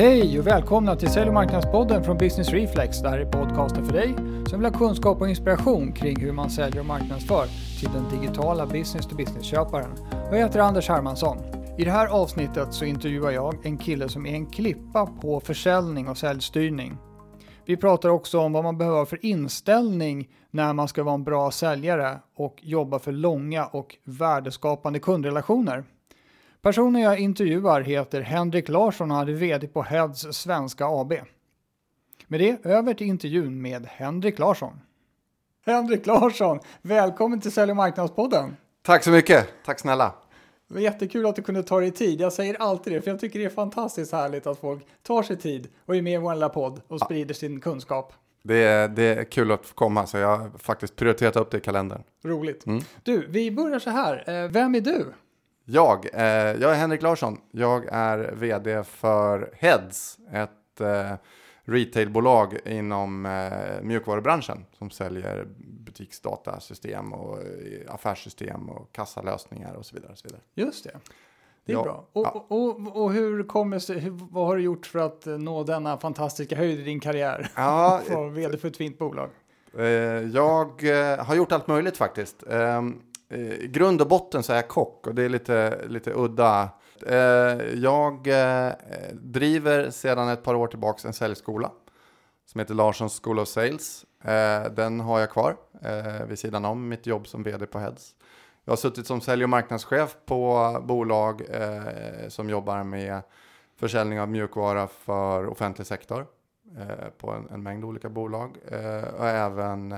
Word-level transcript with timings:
Hej 0.00 0.38
och 0.38 0.46
välkomna 0.46 0.96
till 0.96 1.10
Sälj 1.10 1.28
och 1.28 1.34
marknadspodden 1.34 2.04
från 2.04 2.18
Business 2.18 2.48
Reflex. 2.48 3.00
Det 3.00 3.08
här 3.08 3.18
är 3.18 3.24
podcasten 3.24 3.86
för 3.86 3.92
dig 3.92 4.14
som 4.46 4.60
vill 4.60 4.72
ha 4.72 4.78
kunskap 4.78 5.20
och 5.20 5.28
inspiration 5.28 5.92
kring 5.92 6.20
hur 6.20 6.32
man 6.32 6.50
säljer 6.50 6.80
och 6.80 6.86
marknadsför 6.86 7.46
till 7.80 7.88
den 7.92 8.20
digitala 8.20 8.66
business 8.66 9.06
to 9.06 9.16
business-köparen. 9.16 9.90
Och 10.28 10.36
jag 10.36 10.38
heter 10.38 10.60
Anders 10.60 10.88
Hermansson. 10.88 11.38
I 11.78 11.84
det 11.84 11.90
här 11.90 12.06
avsnittet 12.06 12.74
så 12.74 12.84
intervjuar 12.84 13.30
jag 13.30 13.66
en 13.66 13.78
kille 13.78 14.08
som 14.08 14.26
är 14.26 14.34
en 14.34 14.46
klippa 14.46 15.06
på 15.06 15.40
försäljning 15.40 16.08
och 16.08 16.18
säljstyrning. 16.18 16.96
Vi 17.66 17.76
pratar 17.76 18.08
också 18.08 18.38
om 18.38 18.52
vad 18.52 18.64
man 18.64 18.78
behöver 18.78 19.04
för 19.04 19.26
inställning 19.26 20.28
när 20.50 20.72
man 20.72 20.88
ska 20.88 21.02
vara 21.02 21.14
en 21.14 21.24
bra 21.24 21.50
säljare 21.50 22.18
och 22.36 22.56
jobba 22.62 22.98
för 22.98 23.12
långa 23.12 23.66
och 23.66 23.96
värdeskapande 24.04 24.98
kundrelationer. 24.98 25.84
Personen 26.62 27.02
jag 27.02 27.18
intervjuar 27.18 27.80
heter 27.80 28.20
Henrik 28.20 28.68
Larsson 28.68 29.10
och 29.10 29.18
är 29.18 29.24
VD 29.24 29.66
på 29.66 29.82
Heads 29.82 30.26
Svenska 30.32 30.86
AB. 30.86 31.12
Med 32.26 32.40
det 32.40 32.66
över 32.66 32.94
till 32.94 33.06
intervjun 33.06 33.62
med 33.62 33.86
Henrik 33.86 34.38
Larsson. 34.38 34.80
Henrik 35.66 36.06
Larsson, 36.06 36.60
välkommen 36.82 37.40
till 37.40 37.52
Sälj 37.52 37.70
och 37.70 37.76
marknadspodden. 37.76 38.56
Tack 38.82 39.04
så 39.04 39.10
mycket, 39.10 39.48
tack 39.64 39.80
snälla. 39.80 40.14
Det 40.68 40.74
var 40.74 40.80
jättekul 40.80 41.26
att 41.26 41.36
du 41.36 41.42
kunde 41.42 41.62
ta 41.62 41.80
dig 41.80 41.90
tid. 41.90 42.20
Jag 42.20 42.32
säger 42.32 42.56
alltid 42.62 42.92
det, 42.92 43.02
för 43.02 43.10
jag 43.10 43.20
tycker 43.20 43.38
det 43.38 43.44
är 43.44 43.50
fantastiskt 43.50 44.12
härligt 44.12 44.46
att 44.46 44.60
folk 44.60 44.86
tar 45.02 45.22
sig 45.22 45.36
tid 45.36 45.68
och 45.86 45.96
är 45.96 46.02
med 46.02 46.14
i 46.14 46.16
vår 46.18 46.34
lilla 46.34 46.48
podd 46.48 46.80
och 46.88 47.00
sprider 47.00 47.34
sin 47.34 47.60
kunskap. 47.60 48.12
Det 48.42 48.56
är, 48.56 48.88
det 48.88 49.02
är 49.02 49.24
kul 49.24 49.52
att 49.52 49.66
få 49.66 49.74
komma, 49.74 50.06
så 50.06 50.16
jag 50.16 50.36
har 50.36 50.50
faktiskt 50.58 50.96
prioriterat 50.96 51.36
upp 51.36 51.50
det 51.50 51.58
i 51.58 51.60
kalendern. 51.60 52.02
Roligt. 52.24 52.64
Du, 53.02 53.26
vi 53.28 53.50
börjar 53.50 53.78
så 53.78 53.90
här. 53.90 54.44
Eh, 54.44 54.50
Vem 54.50 54.74
är 54.74 54.80
du? 54.80 55.06
Jag, 55.72 56.06
eh, 56.12 56.22
jag 56.60 56.62
är 56.72 56.74
Henrik 56.74 57.02
Larsson. 57.02 57.40
Jag 57.50 57.88
är 57.92 58.32
vd 58.34 58.84
för 58.84 59.50
Heads, 59.56 60.18
ett 60.32 60.80
eh, 60.80 61.12
retailbolag 61.64 62.58
inom 62.66 63.26
eh, 63.26 63.82
mjukvarubranschen 63.82 64.64
som 64.78 64.90
säljer 64.90 65.46
butiksdatasystem 65.58 67.12
och 67.12 67.38
eh, 67.38 67.94
affärssystem 67.94 68.68
och 68.70 68.92
kassalösningar 68.92 69.74
och 69.74 69.86
så 69.86 69.94
vidare. 69.94 70.12
Och 70.12 70.18
så 70.18 70.28
vidare. 70.28 70.42
Just 70.54 70.84
det. 70.84 70.90
Det 71.64 71.72
är 71.72 71.76
Ja, 71.76 71.82
bra. 71.82 72.04
Och, 72.12 72.26
ja. 72.26 72.46
och, 72.48 72.66
och, 72.70 73.02
och 73.02 73.12
hur 73.12 73.42
kommer 73.42 73.78
sig, 73.78 73.98
hur, 73.98 74.10
vad 74.30 74.46
har 74.46 74.56
du 74.56 74.62
gjort 74.62 74.86
för 74.86 74.98
att 74.98 75.26
eh, 75.26 75.38
nå 75.38 75.64
denna 75.64 75.96
fantastiska 75.98 76.56
höjd 76.56 76.80
i 76.80 76.82
din 76.82 77.00
karriär? 77.00 77.50
Ja, 77.56 78.00
vara 78.10 78.28
vd 78.28 78.58
för 78.58 78.68
ett 78.68 78.76
fint 78.76 78.98
bolag. 78.98 79.30
Eh, 79.78 79.84
jag 79.84 80.84
eh, 80.84 81.24
har 81.24 81.34
gjort 81.34 81.52
allt 81.52 81.66
möjligt 81.66 81.96
faktiskt. 81.96 82.42
Eh, 83.30 83.52
I 83.52 83.68
grund 83.68 84.00
och 84.00 84.08
botten 84.08 84.42
så 84.42 84.52
är 84.52 84.56
jag 84.56 84.68
kock 84.68 85.06
och 85.06 85.14
det 85.14 85.22
är 85.22 85.28
lite, 85.28 85.86
lite 85.88 86.12
udda. 86.14 86.68
Eh, 87.06 87.14
jag 87.74 88.26
eh, 88.26 88.72
driver 89.12 89.90
sedan 89.90 90.28
ett 90.28 90.42
par 90.42 90.54
år 90.54 90.66
tillbaka 90.66 91.08
en 91.08 91.14
säljskola 91.14 91.70
som 92.46 92.58
heter 92.58 92.74
Larssons 92.74 93.20
School 93.24 93.38
of 93.38 93.48
Sales. 93.48 94.04
Den 94.76 95.00
har 95.00 95.20
jag 95.20 95.30
kvar 95.30 95.56
eh, 95.82 96.26
vid 96.26 96.38
sidan 96.38 96.64
om 96.64 96.88
mitt 96.88 97.06
jobb 97.06 97.26
som 97.26 97.42
vd 97.42 97.66
på 97.66 97.78
Heads. 97.78 98.14
Jag 98.64 98.72
har 98.72 98.76
suttit 98.76 99.06
som 99.06 99.20
sälj 99.20 99.44
och 99.44 99.50
marknadschef 99.50 100.16
på 100.26 100.76
bolag 100.82 101.42
som 102.28 102.50
jobbar 102.50 102.84
med 102.84 103.22
försäljning 103.76 104.20
av 104.20 104.28
mjukvara 104.28 104.86
för 104.86 105.46
offentlig 105.46 105.86
sektor 105.86 106.26
på 107.18 107.44
en, 107.50 107.62
mängd 107.62 107.84
olika 107.84 108.08
bolag 108.08 108.56
och 109.18 109.28
även 109.28 109.94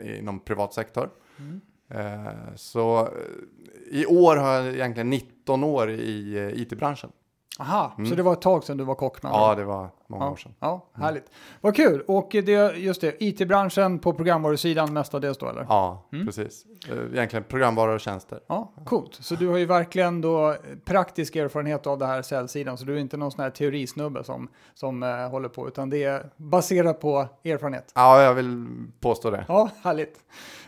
inom 0.00 0.40
privat 0.40 0.74
sektor. 0.74 1.10
Mm. 1.38 1.60
Eh, 1.88 2.54
så 2.54 3.00
eh, 3.00 4.00
i 4.00 4.06
år 4.06 4.36
har 4.36 4.52
jag 4.52 4.74
egentligen 4.74 5.10
19 5.10 5.64
år 5.64 5.90
i 5.90 6.36
eh, 6.36 6.62
it-branschen. 6.62 7.10
Aha, 7.58 7.92
Mm. 7.98 8.10
så 8.10 8.16
det 8.16 8.22
var 8.22 8.32
ett 8.32 8.40
tag 8.40 8.64
sedan 8.64 8.76
du 8.76 8.84
var 8.84 8.94
kock 8.94 9.22
med 9.22 9.32
Ja, 9.32 9.54
det 9.54 9.64
var 9.64 9.88
många 10.06 10.24
ja. 10.24 10.30
år 10.30 10.36
sedan. 10.36 10.54
Ja, 10.60 10.86
härligt. 10.94 11.30
Vad 11.60 11.76
kul. 11.76 12.00
Och 12.08 12.28
det, 12.30 12.76
just 12.76 13.00
det, 13.00 13.22
IT-branschen 13.24 13.98
på 13.98 14.12
programvarusidan 14.12 14.92
mestadels 14.92 15.38
då 15.38 15.48
eller? 15.48 15.66
Ja, 15.68 16.08
Mm. 16.12 16.26
precis. 16.26 16.64
Eh, 16.90 16.96
Egentligen 17.14 17.44
programvaror 17.44 17.94
och 17.94 18.00
tjänster. 18.00 18.40
Ja, 18.46 18.72
coolt. 18.84 19.14
Så 19.14 19.34
du 19.34 19.48
har 19.48 19.56
ju 19.58 19.66
verkligen 19.66 20.20
då 20.20 20.56
praktisk 20.84 21.36
erfarenhet 21.36 21.86
av 21.86 21.98
det 21.98 22.06
här 22.06 22.22
säljsidan, 22.22 22.78
så 22.78 22.84
du 22.84 22.94
är 22.94 22.98
inte 22.98 23.16
någon 23.16 23.30
sån 23.32 23.42
här 23.42 23.50
teorisnubbe 23.50 24.24
som, 24.24 24.48
som 24.74 25.02
eh, 25.02 25.28
håller 25.28 25.48
på, 25.48 25.68
utan 25.68 25.90
det 25.90 26.04
är 26.04 26.30
baserat 26.36 27.00
på 27.00 27.28
erfarenhet. 27.44 27.92
Ja, 27.94 28.22
jag 28.22 28.34
vill 28.34 28.66
påstå 29.00 29.30
det. 29.30 29.44
Ja, 29.48 29.68
härligt. 29.82 30.18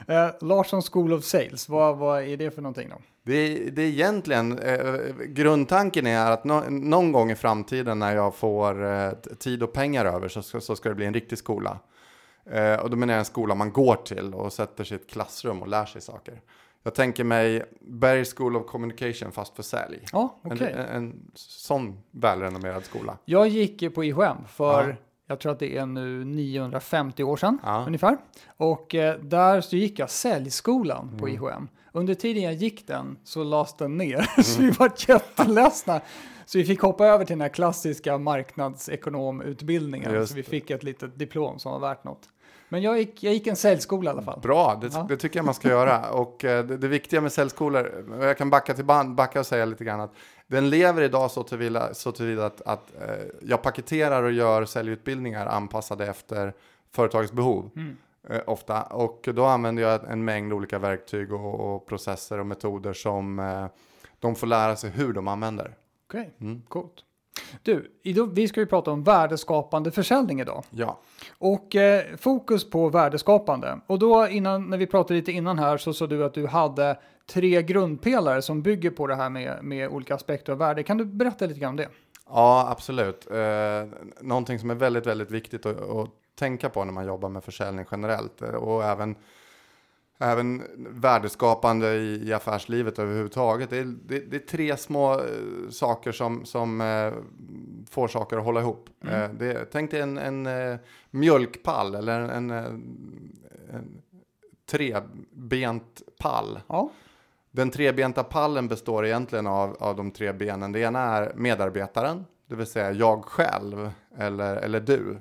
Eh, 0.07 0.29
Larsson 0.41 0.83
School 0.83 1.13
of 1.13 1.25
Sales, 1.25 1.69
vad, 1.69 1.97
vad 1.97 2.23
är 2.23 2.37
det 2.37 2.51
för 2.51 2.63
någonting 2.63 2.89
då? 2.89 2.97
Det 3.23 3.35
är, 3.35 3.71
det 3.71 3.83
är 3.83 3.87
egentligen, 3.87 4.59
eh, 4.59 4.95
grundtanken 5.27 6.07
är 6.07 6.31
att 6.31 6.45
nå, 6.45 6.61
någon 6.71 7.13
gång 7.13 7.31
i 7.31 7.35
framtiden 7.35 7.99
när 7.99 8.15
jag 8.17 8.35
får 8.35 8.85
eh, 8.87 9.11
tid 9.39 9.63
och 9.63 9.73
pengar 9.73 10.05
över 10.05 10.29
så, 10.29 10.43
ska- 10.43 10.61
så 10.61 10.77
ska 10.77 10.89
det 10.89 10.95
bli 10.95 11.07
en 11.07 11.15
riktig 11.15 11.39
skola. 11.39 11.79
Eh, 12.51 12.75
och 12.75 12.91
då 12.91 12.97
menar 12.97 13.15
jag 13.15 13.19
en 13.19 13.25
skola 13.25 13.55
man 13.55 13.73
går 13.73 13.95
till 13.95 14.35
och 14.35 14.53
sätter 14.53 14.85
sig 14.85 14.99
i 14.99 15.01
ett 15.01 15.11
klassrum 15.11 15.63
och 15.63 15.69
lär 15.69 15.85
sig 15.85 16.01
saker. 16.01 16.41
Jag 16.83 16.95
tänker 16.95 17.25
mig 17.25 17.63
Berg 17.81 18.25
School 18.25 18.57
of 18.57 18.67
Communication 18.67 19.33
fast 19.33 19.57
för 19.57 19.63
sälj. 19.63 19.99
Ja, 20.13 20.39
okej. 20.45 20.73
En, 20.73 20.79
en, 20.81 20.87
en 20.97 21.31
sån 21.35 21.99
välrenommerad 22.11 22.85
skola. 22.85 23.19
Jag 23.25 23.49
gick 23.49 23.95
på 23.95 24.05
IHM 24.05 24.37
för, 24.49 24.89
Ja. 24.89 24.95
Jag 25.31 25.39
tror 25.41 25.53
att 25.53 25.59
det 25.59 25.77
är 25.77 25.87
nu 25.87 26.25
950 26.25 27.23
år 27.25 27.37
sedan 27.37 27.59
Ja. 27.65 27.85
ungefär. 27.87 28.17
Och 28.57 28.95
eh, 28.95 29.19
där 29.21 29.61
så 29.61 29.77
gick 29.77 29.99
jag 29.99 30.11
säljskolan 30.11 31.07
Mm. 31.09 31.19
på 31.19 31.29
IHM. 31.29 31.69
Under 31.93 32.15
tiden 32.15 32.43
jag 32.43 32.55
gick 32.55 32.87
den 32.87 33.17
så 33.25 33.45
lades 33.45 33.77
den 33.77 33.97
ner, 33.97 34.27
så 34.43 34.63
vi 34.63 34.71
var 34.71 34.93
jätteledsna. 35.09 36.01
Så 36.47 36.59
vi 36.59 36.65
fick 36.65 36.81
hoppa 36.81 37.07
över 37.07 37.25
till 37.25 37.35
den 37.35 37.41
här 37.41 37.49
klassiska 37.49 38.19
marknadsekonomutbildningen. 38.19 40.13
Just 40.15 40.29
Så 40.31 40.37
vi 40.37 40.43
fick 40.43 40.71
ett 40.71 40.83
litet 40.83 41.19
diplom 41.19 41.59
som 41.59 41.73
var 41.73 41.79
värt 41.89 42.05
något. 42.05 42.29
Men 42.69 42.83
jag 42.83 42.99
gick, 42.99 43.23
jag 43.23 43.33
gick 43.35 43.47
en 43.47 43.57
säljskola 43.57 44.11
i 44.11 44.13
alla 44.13 44.23
fall. 44.23 44.41
Bra, 44.41 44.79
det, 44.81 44.91
Ja. 44.93 45.07
det 45.09 45.17
tycker 45.17 45.39
jag 45.39 45.45
man 45.45 45.55
ska 45.55 45.69
göra. 45.69 46.11
Och 46.11 46.45
eh, 46.45 46.65
det, 46.65 46.77
det 46.77 46.89
viktiga 46.89 47.21
med 47.21 47.33
säljskolor, 47.33 48.05
jag 48.21 48.39
kan 48.39 48.51
backa, 48.51 48.75
till 48.75 48.85
band, 48.85 49.15
backa 49.15 49.41
och 49.41 49.47
säga 49.47 49.65
lite 49.65 49.85
grann 49.85 50.01
att 50.01 50.13
den 50.47 50.71
lever 50.71 51.03
idag 51.03 51.31
så 51.31 51.43
tillvida, 51.43 51.95
så 51.95 52.13
tillvida 52.13 52.47
att, 52.47 52.61
att 52.63 52.93
eh, 53.01 53.25
jag 53.43 53.63
paketerar 53.63 54.23
och 54.23 54.33
gör 54.33 54.65
säljutbildningar 54.65 55.47
anpassade 55.47 56.07
efter 56.07 56.53
företagets 56.95 57.33
behov. 57.33 57.71
Mm. 57.77 57.97
Eh, 58.31 58.41
ofta. 58.47 58.83
Och 58.83 59.29
då 59.35 59.45
använder 59.45 59.83
jag 59.83 60.11
en 60.11 60.25
mängd 60.25 60.53
olika 60.53 60.79
verktyg 60.79 61.33
och, 61.33 61.75
och 61.75 61.87
processer 61.87 62.39
och 62.41 62.47
metoder 62.47 62.93
som 62.93 63.39
eh, 63.39 63.67
de 64.19 64.35
får 64.35 64.47
lära 64.47 64.77
sig 64.77 64.91
hur 64.91 65.13
de 65.13 65.29
använder. 65.29 65.75
Okej, 66.09 66.35
Mm. 66.41 66.63
coolt. 66.69 67.05
Du, 67.63 67.91
vi 68.33 68.49
ska 68.49 68.61
ju 68.61 68.67
prata 68.67 68.91
om 68.91 69.03
värdeskapande 69.03 69.91
försäljning 69.91 70.41
idag. 70.41 70.65
Ja, 70.71 71.01
Och 71.39 71.77
eh, 71.77 72.05
fokus 72.17 72.71
på 72.71 72.89
värdeskapande. 72.89 73.81
Och 73.87 73.99
då 73.99 74.29
innan, 74.29 74.71
när 74.71 74.79
vi 74.79 74.87
pratade 74.87 75.15
lite 75.15 75.33
innan 75.33 75.59
här 75.59 75.77
så 75.77 75.93
sa 75.93 76.07
du 76.07 76.25
att 76.25 76.35
du 76.35 76.47
hade 76.47 76.99
tre 77.27 77.63
grundpelare 77.63 78.43
som 78.43 78.63
bygger 78.63 78.91
på 78.91 79.07
det 79.07 79.15
här 79.15 79.31
med, 79.31 79.59
med 79.65 79.89
olika 79.89 80.15
aspekter 80.15 80.53
av 80.53 80.59
värde. 80.59 80.83
Kan 80.83 80.99
du 80.99 81.05
berätta 81.05 81.47
lite 81.47 81.61
grann 81.61 81.71
om 81.71 81.77
det? 81.77 81.89
Ja, 82.29 82.69
absolut. 82.71 83.31
Eh, 83.31 83.89
någonting 84.21 84.59
som 84.59 84.71
är 84.71 84.75
väldigt, 84.75 85.07
väldigt 85.07 85.31
viktigt 85.31 85.67
att, 85.67 85.91
att 85.91 86.09
tänka 86.35 86.69
på 86.69 86.85
när 86.85 86.93
man 86.93 87.07
jobbar 87.07 87.29
med 87.29 87.45
försäljning 87.45 87.85
generellt 87.91 88.43
eh, 88.43 88.49
och 88.49 88.85
även, 88.85 89.15
även 90.19 90.63
värdeskapande 90.77 91.95
i, 91.95 92.29
i 92.29 92.33
affärslivet 92.33 92.99
överhuvudtaget. 92.99 93.71
Det 93.71 93.79
är, 93.79 93.85
det, 93.85 94.19
det 94.19 94.37
är 94.37 94.47
tre 94.47 94.77
små 94.77 95.13
eh, 95.13 95.21
saker 95.71 96.13
som, 96.13 96.45
som 96.45 96.81
eh, 96.81 97.13
får 97.91 98.09
saker 98.09 98.37
att 98.37 98.45
hålla 98.45 98.61
ihop. 98.61 98.91
Eh, 99.05 99.29
det, 99.39 99.65
tänk 99.73 99.91
dig 99.91 100.01
en, 100.01 100.19
en 100.19 100.47
eh, 100.47 100.79
mjölkpall 101.11 101.95
eller 101.95 102.21
en, 102.21 102.51
en, 102.51 102.51
en 103.71 104.03
trebent 104.71 106.03
pall. 106.19 106.61
Ja, 106.67 106.91
Den 107.51 107.71
trebenta 107.71 108.25
pallen 108.25 108.69
består 108.69 109.07
egentligen 109.07 109.47
av, 109.47 109.77
av 109.81 109.97
de 109.97 110.11
tre 110.11 110.33
benen. 110.33 110.73
Det 110.73 110.81
ena 110.81 111.01
är 111.01 111.33
medarbetaren, 111.37 112.25
det 112.47 112.55
vill 112.55 112.67
säga 112.67 112.93
jag 112.93 113.25
själv 113.25 113.91
eller, 114.17 114.57
eller 114.57 114.81
du. 114.81 115.17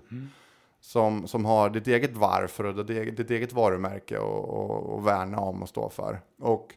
Som, 0.87 1.27
som 1.27 1.45
har 1.45 1.69
ditt 1.69 1.87
eget 1.87 2.15
varför 2.15 2.63
och 2.63 2.85
ditt 2.85 2.97
eget, 2.97 3.17
ditt 3.17 3.31
eget 3.31 3.53
varumärke 3.53 4.17
och, 4.17 4.49
och, 4.49 4.93
och 4.93 5.07
värna 5.07 5.39
om 5.39 5.61
och 5.61 5.69
stå 5.69 5.89
för. 5.89 6.19
Och 6.41 6.75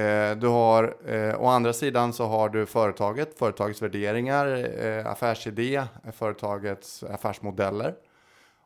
eh, 0.00 0.36
du 0.36 0.48
har, 0.48 0.96
eh, 1.06 1.42
å 1.42 1.46
andra 1.46 1.72
sidan 1.72 2.12
så 2.12 2.24
har 2.26 2.48
du 2.48 2.66
företaget, 2.66 3.38
företagets 3.38 3.82
värderingar, 3.82 4.46
eh, 4.84 5.06
affärsidé, 5.06 5.82
företagets 6.12 7.02
affärsmodeller. 7.02 7.94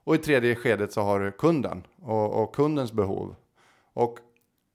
Och 0.05 0.15
i 0.15 0.19
tredje 0.19 0.55
skedet 0.55 0.93
så 0.93 1.01
har 1.01 1.21
du 1.21 1.33
kunden 1.33 1.87
och, 2.03 2.43
och 2.43 2.55
kundens 2.55 2.93
behov. 2.93 3.35
Och 3.93 4.19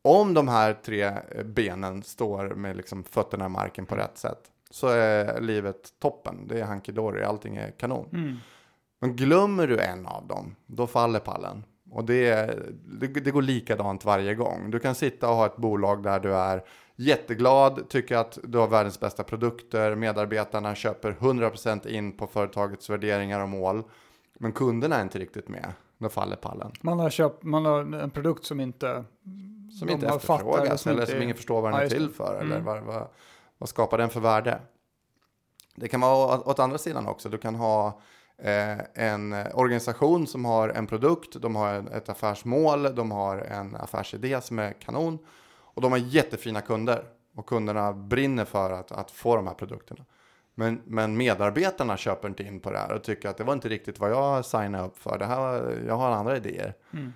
om 0.01 0.33
de 0.33 0.47
här 0.47 0.73
tre 0.73 1.11
benen 1.45 2.03
står 2.03 2.47
med 2.47 2.77
liksom 2.77 3.03
fötterna 3.03 3.45
i 3.45 3.49
marken 3.49 3.85
på 3.85 3.95
rätt 3.95 4.17
sätt 4.17 4.51
så 4.69 4.87
är 4.87 5.41
livet 5.41 5.93
toppen. 5.99 6.47
Det 6.47 6.59
är 6.59 6.65
hunky 6.65 6.91
dory, 6.91 7.23
allting 7.23 7.55
är 7.55 7.71
kanon. 7.71 8.09
mm. 8.13 8.37
Men 9.05 9.15
glömmer 9.15 9.67
du 9.67 9.79
en 9.79 10.05
av 10.05 10.27
dem, 10.27 10.55
då 10.67 10.87
faller 10.87 11.19
pallen. 11.19 11.63
Och 11.91 12.05
det, 12.05 12.59
det, 12.99 13.07
det 13.07 13.31
går 13.31 13.41
likadant 13.41 14.05
varje 14.05 14.35
gång. 14.35 14.71
Du 14.71 14.79
kan 14.79 14.95
sitta 14.95 15.29
och 15.29 15.35
ha 15.35 15.45
ett 15.45 15.57
bolag 15.57 16.03
där 16.03 16.19
du 16.19 16.33
är 16.33 16.63
jätteglad, 16.95 17.89
tycker 17.89 18.17
att 18.17 18.37
du 18.43 18.57
har 18.57 18.67
världens 18.67 18.99
bästa 18.99 19.23
produkter, 19.23 19.95
medarbetarna 19.95 20.75
köper 20.75 21.11
100% 21.11 21.87
in 21.87 22.17
på 22.17 22.27
företagets 22.27 22.89
värderingar 22.89 23.39
och 23.39 23.49
mål. 23.49 23.83
Men 24.39 24.51
kunderna 24.51 24.95
är 24.95 25.01
inte 25.01 25.19
riktigt 25.19 25.49
med. 25.49 25.73
Då 25.97 26.09
faller 26.09 26.35
pallen. 26.35 26.71
Man 26.81 26.99
har, 26.99 27.09
köpt, 27.09 27.43
man 27.43 27.65
har 27.65 27.79
en 27.79 28.09
produkt 28.09 28.45
som 28.45 28.59
inte 28.59 29.03
som 29.79 29.89
inte 29.89 30.07
efterfrågas 30.07 30.87
eller, 30.87 31.05
som 31.05 31.21
ingen 31.21 31.35
förstår 31.35 31.61
vad 31.61 31.71
den 31.71 31.81
är 31.81 31.89
till 31.89 32.09
för. 32.09 32.35
Mm. 32.35 32.51
Eller 32.51 32.61
vad, 32.61 32.83
vad, 32.83 33.07
vad, 33.57 33.69
skapar 33.69 33.97
den 33.97 34.09
för 34.09 34.19
värde? 34.19 34.59
Det 35.75 35.87
kan 35.87 36.01
vara 36.01 36.39
åt 36.39 36.59
andra 36.59 36.77
sidan 36.77 37.07
också. 37.07 37.29
Du 37.29 37.37
kan 37.37 37.55
ha 37.55 38.01
en 38.37 39.33
organisation 39.53 40.27
som 40.27 40.45
har 40.45 40.69
en 40.69 40.87
produkt, 40.87 41.41
de 41.41 41.55
har 41.55 41.73
ett 41.93 42.09
affärsmål, 42.09 42.95
de 42.95 43.11
har 43.11 43.37
en 43.37 43.75
affärsidé 43.75 44.41
som 44.41 44.59
är 44.59 44.73
kanon 44.73 45.19
och 45.75 45.81
de 45.81 45.91
har 45.91 45.99
jättefina 45.99 46.61
kunder 46.61 47.05
och 47.35 47.45
kunderna 47.45 47.93
brinner 47.93 48.45
för 48.45 48.71
att, 48.71 48.91
att 48.91 49.11
få 49.11 49.35
de 49.35 49.47
här 49.47 49.53
produkterna. 49.53 50.05
Men, 50.55 50.81
men 50.85 51.17
medarbetarna 51.17 51.97
köper 51.97 52.27
inte 52.27 52.43
in 52.43 52.59
på 52.59 52.71
det 52.71 52.77
här 52.77 52.91
och 52.91 53.03
tycker 53.03 53.29
att 53.29 53.37
det 53.37 53.43
var 53.43 53.53
inte 53.53 53.69
riktigt 53.69 53.99
vad 53.99 54.11
jag 54.11 54.45
signade 54.45 54.87
upp 54.87 54.97
för. 54.97 55.17
Det 55.17 55.25
här, 55.25 55.83
jag 55.87 55.97
har 55.97 56.11
andra 56.11 56.37
idéer. 56.37 56.73
Mm. 56.93 57.13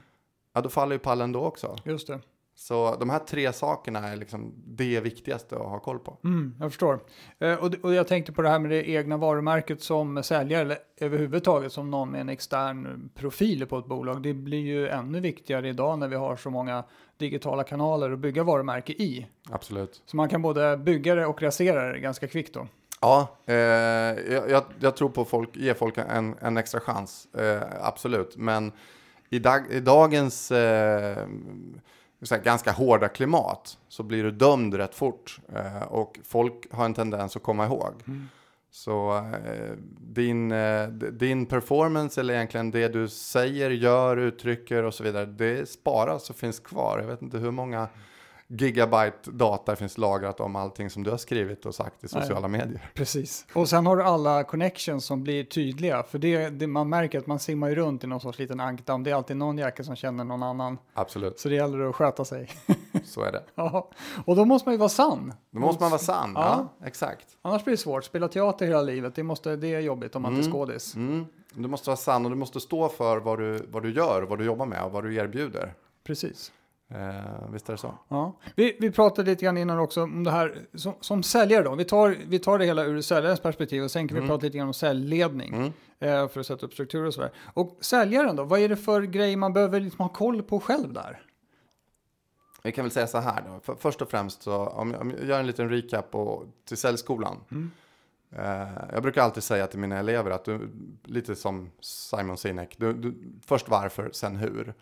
Ja, 0.54 0.62
då 0.62 0.70
faller 0.70 0.96
ju 0.96 1.00
pallen 1.00 1.32
då 1.32 1.44
också. 1.44 1.76
Just 1.84 2.08
det. 2.08 2.20
Så 2.62 2.96
de 3.00 3.10
här 3.10 3.20
tre 3.20 3.54
sakerna 3.54 4.08
är 4.08 4.16
liksom 4.16 4.54
det 4.66 5.00
viktigaste 5.00 5.56
att 5.56 5.62
ha 5.62 5.80
koll 5.80 6.00
på. 6.00 6.18
Mm, 6.24 6.56
jag 6.60 6.72
förstår. 6.72 7.00
Eh, 7.40 7.54
och, 7.54 7.74
och 7.82 7.94
jag 7.94 8.08
tänkte 8.08 8.32
på 8.32 8.42
det 8.42 8.50
här 8.50 8.60
med 8.60 8.72
det 8.72 8.90
egna 8.90 9.18
varumärket 9.18 9.82
som 9.82 10.24
säljare, 10.24 10.62
eller 10.62 10.78
överhuvudtaget 10.98 11.72
som 11.72 11.92
någon 11.92 12.12
med 12.12 12.22
en 12.22 12.30
extern 12.30 13.10
profil 13.16 13.66
på 13.66 13.78
ett 13.78 13.86
bolag. 13.86 14.22
Det 14.22 14.34
blir 14.34 14.60
ju 14.60 14.88
ännu 14.88 15.20
viktigare 15.20 15.70
idag 15.70 16.00
när 16.00 16.08
vi 16.08 16.16
har 16.16 16.36
så 16.36 16.50
många 16.50 16.84
digitala 17.18 17.64
kanaler 17.64 18.12
att 18.12 18.20
bygga 18.20 18.44
varumärke 18.44 18.94
i. 18.94 19.28
Absolut. 19.50 20.02
Så 20.06 20.18
man 20.18 20.30
kan 20.30 20.42
både 20.42 20.78
bygga 20.78 21.16
det 21.16 21.26
och 21.26 21.42
rasera 21.42 21.92
det 21.92 22.00
ganska 22.00 22.28
kvickt 22.28 22.54
då. 22.54 22.68
Ja, 23.02 23.38
eh, 23.46 23.56
jag, 23.56 24.64
jag, 24.80 24.96
tror 24.96 25.10
på 25.10 25.26
folk, 25.26 25.50
ge 25.56 25.74
folk 25.74 25.98
en, 25.98 26.36
en 26.42 26.58
extra 26.58 26.80
chans, 26.80 27.28
eh, 27.36 27.62
absolut. 27.82 28.38
Men 28.38 28.72
i, 29.30 29.40
dag, 29.40 29.62
i 29.72 29.80
dagens 29.80 30.52
eh, 30.52 31.28
ganska 32.44 32.72
hårda 32.72 33.08
klimat 33.08 33.78
så 33.88 34.04
blir 34.04 34.24
du 34.24 34.32
dömd 34.32 34.74
rätt 34.74 34.96
fort. 34.96 35.40
Eh, 35.56 35.84
och 35.84 36.20
folk 36.24 36.72
har 36.72 36.86
en 36.86 36.94
tendens 36.94 37.36
att 37.36 37.44
komma 37.44 37.66
ihåg. 37.66 37.94
Mm. 38.08 38.28
Så 38.72 39.18
eh, 39.18 39.76
din, 40.00 40.52
eh, 40.52 40.88
din 40.90 41.46
performance 41.46 42.22
eller 42.22 42.34
egentligen 42.34 42.72
det 42.72 42.88
du 42.88 43.08
säger, 43.08 43.70
gör, 43.70 44.18
uttrycker 44.18 44.84
och 44.84 44.94
så 44.94 45.04
vidare. 45.04 45.26
Det 45.26 45.70
sparas 45.70 46.30
och 46.30 46.36
finns 46.36 46.60
kvar. 46.60 47.00
Jag 47.00 47.08
vet 47.08 47.22
inte 47.22 47.38
hur 47.38 47.52
många 47.52 47.88
gigabyte 48.50 49.32
data 49.32 49.76
finns 49.76 49.98
lagrat 49.98 50.40
om 50.40 50.56
allting 50.56 50.90
som 50.90 51.04
du 51.04 51.12
har 51.12 51.18
skrivit 51.18 51.66
och 51.66 51.76
sagt 51.76 52.04
i 52.04 52.08
sociala 52.08 52.48
Nej, 52.48 52.60
medier. 52.60 52.92
Precis. 52.94 53.46
Och 53.54 53.70
sen 53.70 53.86
har 53.86 53.98
du 53.98 54.04
alla 54.04 54.44
connections 54.44 55.06
som 55.06 55.24
blir 55.24 55.44
tydliga. 55.44 56.04
För 56.04 56.20
det, 56.20 56.50
det, 56.50 56.68
man 56.68 56.90
märker 56.90 57.20
att 57.20 57.28
man 57.28 57.40
simmar 57.40 57.70
ju 57.70 57.76
runt 57.76 58.04
i 58.04 58.08
någon 58.08 58.20
sorts 58.20 58.40
liten 58.40 58.60
ankdamm. 58.60 59.04
Det 59.04 59.12
är 59.12 59.16
alltid 59.16 59.38
någon 59.38 59.58
jäkel 59.58 59.86
som 59.86 59.96
känner 59.96 60.24
någon 60.24 60.44
annan. 60.44 60.78
Absolut. 60.94 61.40
Så 61.40 61.50
det 61.50 61.56
gäller 61.56 61.90
att 61.90 61.96
sköta 61.96 62.26
sig. 62.26 62.50
Så 63.06 63.22
är 63.22 63.32
det. 63.32 63.44
ja. 63.56 63.90
Och 64.26 64.36
då 64.36 64.46
måste 64.46 64.68
man 64.68 64.74
ju 64.74 64.80
vara 64.80 64.90
sann. 64.90 65.34
Då 65.52 65.60
måste 65.60 65.84
man 65.84 65.92
vara 65.92 66.00
sann, 66.00 66.32
ja. 66.36 66.70
ja. 66.80 66.88
exakt. 66.88 67.28
Annars 67.42 67.64
blir 67.64 67.74
det 67.74 67.78
svårt. 67.78 68.04
Spela 68.04 68.28
teater 68.28 68.66
hela 68.66 68.82
livet, 68.82 69.16
det, 69.16 69.24
måste, 69.24 69.56
det 69.56 69.68
är 69.68 69.80
jobbigt 69.80 70.16
om 70.16 70.22
man 70.22 70.32
mm. 70.32 70.40
inte 70.40 70.50
är 70.50 70.52
skådis. 70.52 70.96
Mm. 70.96 71.26
Du 71.54 71.68
måste 71.68 71.90
vara 71.90 71.98
sann 71.98 72.26
och 72.26 72.32
du 72.32 72.38
måste 72.38 72.60
stå 72.60 72.90
för 72.90 73.18
vad 73.18 73.40
du, 73.40 73.66
vad 73.70 73.84
du 73.84 73.92
gör, 73.92 74.22
vad 74.22 74.40
du 74.40 74.46
jobbar 74.46 74.66
med 74.66 74.84
och 74.84 74.92
vad 74.92 75.04
du 75.04 75.16
erbjuder. 75.16 75.74
Precis. 76.04 76.52
Eh, 76.92 77.52
visst 77.52 77.70
är 77.70 77.74
det 77.74 77.78
så? 77.78 77.94
Ja. 78.08 78.34
Vi, 78.56 78.78
vi 78.80 78.92
pratade 78.92 79.32
lite 79.32 79.46
grann 79.46 79.58
innan 79.58 79.80
också 79.80 80.04
om 80.04 80.24
det 80.24 80.32
här 80.32 80.56
som, 80.74 80.94
som 81.00 81.24
säljare 81.24 81.64
då. 81.64 81.76
Vi 81.76 81.86
tar, 81.86 82.18
vi 82.28 82.40
tar 82.40 82.60
det 82.60 82.66
hela 82.66 82.84
ur 82.84 83.02
säljarens 83.02 83.40
perspektiv 83.40 83.84
och 83.84 83.92
sen 83.92 84.08
kan 84.08 84.18
mm. 84.18 84.24
vi 84.24 84.30
prata 84.30 84.46
lite 84.46 84.58
grann 84.58 84.68
om 84.68 84.74
säljledning 84.74 85.54
mm. 85.54 85.72
eh, 86.00 86.28
för 86.28 86.40
att 86.40 86.46
sätta 86.46 86.66
upp 86.66 86.74
strukturer 86.74 87.06
och 87.06 87.14
sådär. 87.14 87.32
Och 87.54 87.78
säljaren 87.82 88.36
då, 88.36 88.44
vad 88.44 88.60
är 88.60 88.70
det 88.70 88.78
för 88.78 89.02
grej 89.02 89.36
man 89.36 89.54
behöver 89.54 89.80
liksom 89.80 90.04
ha 90.04 90.10
koll 90.10 90.44
på 90.44 90.60
själv 90.60 90.94
där? 90.94 91.22
Vi 92.64 92.72
kan 92.72 92.86
väl 92.86 92.92
säga 92.92 93.08
så 93.08 93.18
här 93.18 93.44
då. 93.48 93.60
För, 93.60 93.76
först 93.76 94.02
och 94.02 94.10
främst 94.10 94.42
så 94.42 94.66
om, 94.66 94.96
om 94.96 95.12
jag 95.12 95.28
gör 95.28 95.40
en 95.40 95.48
liten 95.48 95.70
recap 95.70 96.12
på, 96.12 96.46
till 96.68 96.78
säljskolan. 96.78 97.38
Mm. 97.52 97.72
Eh, 98.32 98.68
jag 98.94 99.04
brukar 99.04 99.22
alltid 99.22 99.44
säga 99.44 99.68
till 99.68 99.80
mina 99.80 99.98
elever 99.98 100.32
att 100.32 100.46
du, 100.46 100.70
lite 101.04 101.36
som 101.36 101.72
Simon 101.80 102.38
Sinek, 102.38 102.76
du, 102.78 102.94
du, 102.94 103.14
först 103.46 103.70
varför, 103.70 104.10
sen 104.14 104.36
hur. 104.36 104.74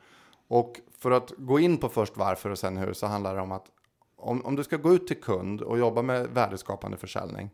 Och 0.48 0.80
för 0.98 1.12
att 1.12 1.34
gå 1.38 1.60
in 1.60 1.78
på 1.78 1.90
först 1.90 2.18
varför 2.18 2.50
och 2.50 2.60
sen 2.60 2.78
hur 2.78 2.94
så 2.94 3.08
handlar 3.08 3.36
det 3.36 3.42
om 3.42 3.52
att 3.52 3.66
om, 4.18 4.46
om 4.46 4.56
du 4.56 4.64
ska 4.64 4.78
gå 4.78 4.94
ut 4.94 5.08
till 5.08 5.22
kund 5.22 5.62
och 5.62 5.80
jobba 5.80 6.02
med 6.02 6.28
värdeskapande 6.28 6.98
försäljning 6.98 7.50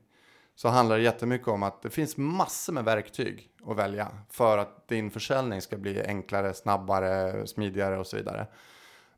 så 0.56 0.68
handlar 0.68 0.98
det 0.98 1.04
jättemycket 1.04 1.48
om 1.48 1.64
att 1.64 1.82
det 1.82 1.90
finns 1.90 2.18
massor 2.18 2.74
med 2.74 2.84
verktyg 2.84 3.50
att 3.66 3.78
välja 3.78 4.12
för 4.30 4.58
att 4.58 4.88
din 4.88 5.12
försäljning 5.12 5.62
ska 5.62 5.78
bli 5.78 6.04
enklare, 6.06 6.54
snabbare, 6.54 7.48
smidigare 7.48 8.00
och 8.00 8.08
så 8.08 8.18
vidare. 8.18 8.48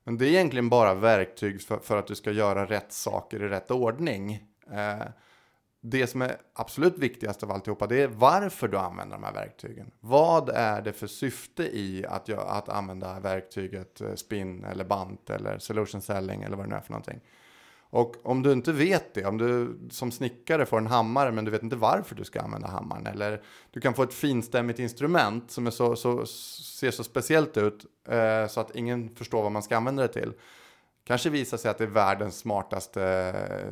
Men 0.04 0.18
det 0.18 0.26
är 0.26 0.30
egentligen 0.30 0.70
bara 0.70 0.94
verktyg 0.94 1.62
för, 1.62 1.78
för 1.78 1.98
att 1.98 2.08
du 2.08 2.16
ska 2.16 2.32
göra 2.32 2.66
rätt 2.66 2.92
saker 2.92 3.44
i 3.44 3.48
rätt 3.48 3.72
ordning. 3.72 4.44
Eh, 4.72 5.08
det 5.88 6.08
som 6.08 6.22
är 6.22 6.38
absolut 6.54 6.98
viktigast 6.98 7.44
av 7.44 7.52
alltihopa, 7.52 7.88
det 7.88 8.02
är 8.02 8.08
varför 8.08 8.68
du 8.68 8.78
använder 8.78 9.18
de 9.18 9.24
här 9.24 9.34
verktygen. 9.34 9.92
Vad 10.00 10.50
är 10.50 10.82
det 10.82 10.94
för 10.94 11.08
syfte 11.08 11.64
i 11.64 12.06
att, 12.10 12.28
göra, 12.28 12.42
att 12.42 12.70
använda 12.70 13.20
verktyget 13.20 14.02
eh, 14.02 14.14
spin 14.14 14.64
eller 14.64 14.84
bant 14.84 15.30
eller 15.30 15.60
solution 15.60 16.02
selling 16.02 16.44
eller 16.44 16.58
vad 16.58 16.66
det 16.66 16.70
nu 16.70 16.76
är 16.76 16.82
för 16.82 16.92
någonting. 16.92 17.20
Och 17.90 18.16
om 18.24 18.44
du 18.44 18.52
inte 18.52 18.72
vet 18.72 19.14
det, 19.14 19.26
om 19.26 19.38
du 19.38 19.80
som 19.90 20.12
snickare 20.12 20.66
får 20.66 20.78
en 20.78 20.88
hammare 20.88 21.32
men 21.32 21.46
du 21.46 21.52
vet 21.52 21.64
inte 21.64 21.76
varför 21.76 22.16
du 22.16 22.24
ska 22.24 22.42
använda 22.42 22.68
hammaren. 22.68 23.08
Eller 23.08 23.42
du 23.72 23.82
kan 23.82 23.94
få 23.94 24.04
ett 24.04 24.14
finstämmigt 24.14 24.80
instrument 24.80 25.52
som 25.52 25.68
är 25.68 25.72
så, 25.72 25.96
så, 25.96 26.26
ser 26.26 26.92
så 26.92 27.04
speciellt 27.04 27.58
ut 27.58 27.86
eh, 28.08 28.48
så 28.48 28.60
att 28.60 28.76
ingen 28.76 29.16
förstår 29.16 29.44
vad 29.44 29.52
man 29.52 29.64
ska 29.64 29.78
använda 29.78 30.02
det 30.02 30.14
till 30.14 30.34
kanske 31.06 31.30
visar 31.30 31.58
sig 31.58 31.72
att 31.72 31.78
det 31.78 31.84
är 31.84 31.88
världens 31.88 32.38
smartaste 32.38 33.04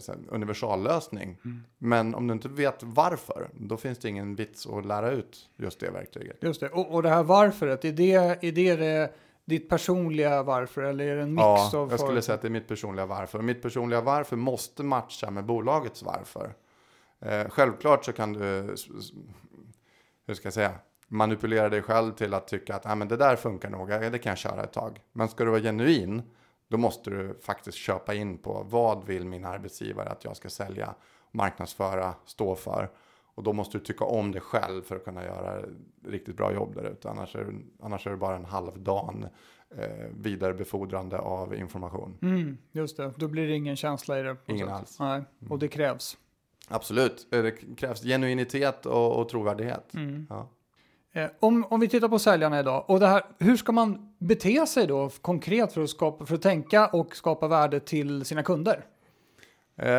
eh, 0.08 0.16
universallösning. 0.30 1.38
Mm. 1.46 1.64
Men 1.78 2.16
om 2.16 2.28
du 2.28 2.34
inte 2.34 2.50
vet 2.50 2.84
varför, 2.84 3.50
då 3.54 3.78
finns 3.78 4.00
det 4.00 4.10
ingen 4.10 4.36
vits 4.36 4.68
att 4.68 4.86
lära 4.86 5.12
ut 5.12 5.50
just 5.58 5.80
det 5.80 5.90
verktyget. 5.90 6.38
Just 6.42 6.60
det, 6.60 6.70
och, 6.70 6.94
och 6.94 7.04
det 7.04 7.10
här 7.10 7.24
varföret, 7.24 7.86
är 7.86 7.92
det, 7.92 8.14
är 8.14 8.52
det, 8.52 8.76
det 8.76 9.16
ditt 9.46 9.70
personliga 9.70 10.44
varför 10.44 10.82
eller 10.82 11.08
är 11.08 11.16
det 11.16 11.22
en 11.22 11.34
mix 11.34 11.42
ja, 11.42 11.72
av? 11.74 11.92
jag 11.92 12.00
skulle 12.00 12.22
säga 12.22 12.36
att 12.36 12.42
det 12.42 12.48
är 12.48 12.50
mitt 12.50 12.68
personliga 12.68 13.06
varför. 13.06 13.38
Och 13.38 13.44
mitt 13.44 13.62
personliga 13.62 14.02
varför 14.02 14.36
måste 14.36 14.84
matcha 14.84 15.32
med 15.32 15.46
bolagets 15.46 16.04
varför. 16.04 16.54
Eh, 17.20 17.50
självklart 17.50 18.06
så 18.06 18.14
kan 18.14 18.34
du, 18.34 18.76
hur 20.26 20.34
ska 20.34 20.46
jag 20.46 20.54
säga, 20.54 20.72
manipulera 21.08 21.70
dig 21.70 21.82
själv 21.82 22.12
till 22.14 22.34
att 22.34 22.48
tycka 22.48 22.76
att 22.76 22.86
ah, 22.86 22.96
men 22.96 23.08
det 23.08 23.18
där 23.18 23.36
funkar 23.36 23.70
nog, 23.70 23.90
det 23.90 24.20
kan 24.20 24.30
jag 24.30 24.38
köra 24.38 24.64
ett 24.64 24.74
tag. 24.74 25.02
Men 25.12 25.30
ska 25.30 25.44
du 25.44 25.50
vara 25.50 25.62
genuin 25.62 26.22
då 26.68 26.78
måste 26.78 27.10
du 27.10 27.40
faktiskt 27.42 27.78
köpa 27.78 28.14
in 28.14 28.38
på 28.38 28.66
vad 28.70 29.06
vill 29.06 29.26
min 29.26 29.46
arbetsgivare 29.46 30.10
att 30.10 30.24
jag 30.24 30.38
ska 30.38 30.50
sälja, 30.50 30.96
marknadsföra, 31.32 32.16
stå 32.26 32.56
för. 32.56 32.90
Och 33.36 33.44
då 33.44 33.54
måste 33.54 33.78
du 33.78 33.84
tycka 33.84 34.06
om 34.06 34.32
det 34.32 34.40
själv 34.40 34.82
för 34.82 34.96
att 34.96 35.04
kunna 35.04 35.24
göra 35.24 35.66
riktigt 36.06 36.38
bra 36.38 36.54
jobb 36.54 36.76
där 36.76 36.84
ute. 36.84 37.10
Annars 37.10 37.36
är, 37.36 37.54
annars 37.82 38.08
är 38.08 38.12
det 38.12 38.18
bara 38.18 38.36
en 38.36 38.46
halvdan 38.46 39.26
eh, 39.78 40.08
vidarebefordrande 40.18 41.18
av 41.18 41.56
information. 41.56 42.18
Mm, 42.22 42.58
just 42.72 42.98
det, 42.98 43.14
då 43.16 43.28
blir 43.28 43.48
det 43.48 43.56
ingen 43.56 43.76
känsla 43.76 44.20
i 44.20 44.24
det. 44.24 44.38
Ingen 44.46 44.68
sätt. 44.68 44.76
alls. 44.76 45.00
Nej, 45.00 45.22
och 45.50 45.60
det 45.60 45.68
krävs. 45.68 46.18
Absolut, 46.68 47.28
det 47.30 47.52
krävs 47.78 48.04
genuinitet 48.04 48.86
och, 48.86 49.20
och 49.20 49.30
trovärdighet. 49.30 49.94
Mm. 49.94 50.28
Ja. 50.30 50.50
Eh, 51.16 51.30
om, 51.40 51.66
om 51.70 51.80
vi 51.80 51.88
tittar 51.88 52.08
på 52.08 52.20
säljarna 52.20 52.60
idag, 52.60 52.86
och 52.88 53.00
det 53.00 53.08
här, 53.08 53.24
hur 53.40 53.58
ska 53.58 53.72
man 53.72 54.14
bete 54.18 54.66
sig 54.68 54.88
då 54.88 55.10
konkret 55.22 55.74
för 55.74 55.84
att, 55.84 55.90
skapa, 55.90 56.26
för 56.26 56.36
att 56.36 56.42
tänka 56.42 56.88
och 56.88 57.16
skapa 57.16 57.48
värde 57.48 57.80
till 57.80 58.26
sina 58.26 58.44
kunder? 58.44 58.86
Eh, 59.76 59.90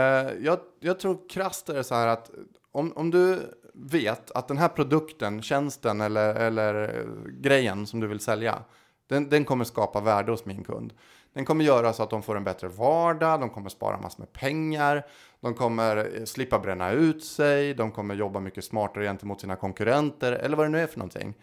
jag, 0.41 0.59
jag 0.81 0.99
tror 0.99 1.29
krasst 1.29 1.69
är 1.69 1.75
det 1.75 1.85
så 1.85 1.95
här 1.95 2.07
att 2.07 2.31
om, 2.73 2.93
om 2.97 3.11
du 3.11 3.39
vet 3.75 4.31
att 4.31 4.49
den 4.49 4.59
här 4.59 4.69
produkten, 4.69 5.43
tjänsten 5.43 6.01
eller, 6.01 6.35
eller 6.35 6.83
eh, 6.83 7.31
grejen 7.41 7.87
som 7.87 8.01
du 8.01 8.07
vill 8.07 8.21
sälja, 8.21 8.59
den, 9.07 9.29
den 9.29 9.45
kommer 9.45 9.65
skapa 9.65 10.01
värde 10.01 10.31
hos 10.31 10.45
min 10.45 10.65
kund. 10.65 10.93
Den 11.35 11.45
kommer 11.45 11.65
göra 11.65 11.93
så 11.93 12.03
att 12.03 12.11
de 12.11 12.23
får 12.23 12.37
en 12.37 12.45
bättre 12.45 12.69
vardag, 12.69 13.41
de 13.41 13.51
kommer 13.51 13.69
spara 13.69 14.01
massor 14.01 14.21
med 14.21 14.33
pengar, 14.33 15.07
de 15.41 15.55
kommer 15.55 15.97
eh, 15.97 16.25
slippa 16.25 16.59
bränna 16.59 16.91
ut 16.91 17.25
sig, 17.25 17.75
de 17.75 17.91
kommer 17.91 18.15
jobba 18.15 18.41
mycket 18.41 18.65
smartare 18.65 19.05
gentemot 19.05 19.41
sina 19.41 19.57
konkurrenter 19.57 20.33
eller 20.33 20.57
vad 20.57 20.67
det 20.67 20.71
nu 20.71 20.81
är 20.81 20.87
för 20.87 20.99
någonting. 20.99 21.35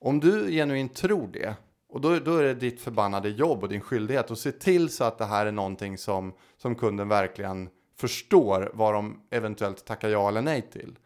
Om 0.00 0.20
du 0.20 0.50
genuint 0.50 0.94
tror 0.94 1.28
det, 1.32 1.54
och 1.88 2.00
då, 2.00 2.18
då 2.18 2.36
är 2.36 2.42
det 2.42 2.54
ditt 2.54 2.80
förbannade 2.80 3.28
jobb 3.28 3.62
och 3.62 3.68
din 3.68 3.80
skyldighet 3.80 4.30
att 4.30 4.38
se 4.38 4.52
till 4.52 4.88
så 4.88 5.04
att 5.04 5.18
det 5.18 5.24
här 5.24 5.46
är 5.46 5.52
någonting 5.52 5.98
som, 5.98 6.32
som 6.56 6.74
kunden 6.74 7.08
verkligen 7.08 7.68
förstår 7.96 8.70
vad 8.74 8.94
de 8.94 9.22
eventuellt 9.30 9.84
tackar 9.84 10.08
ja 10.08 10.28
eller 10.28 10.42
nej 10.42 10.62
till. 10.72 10.98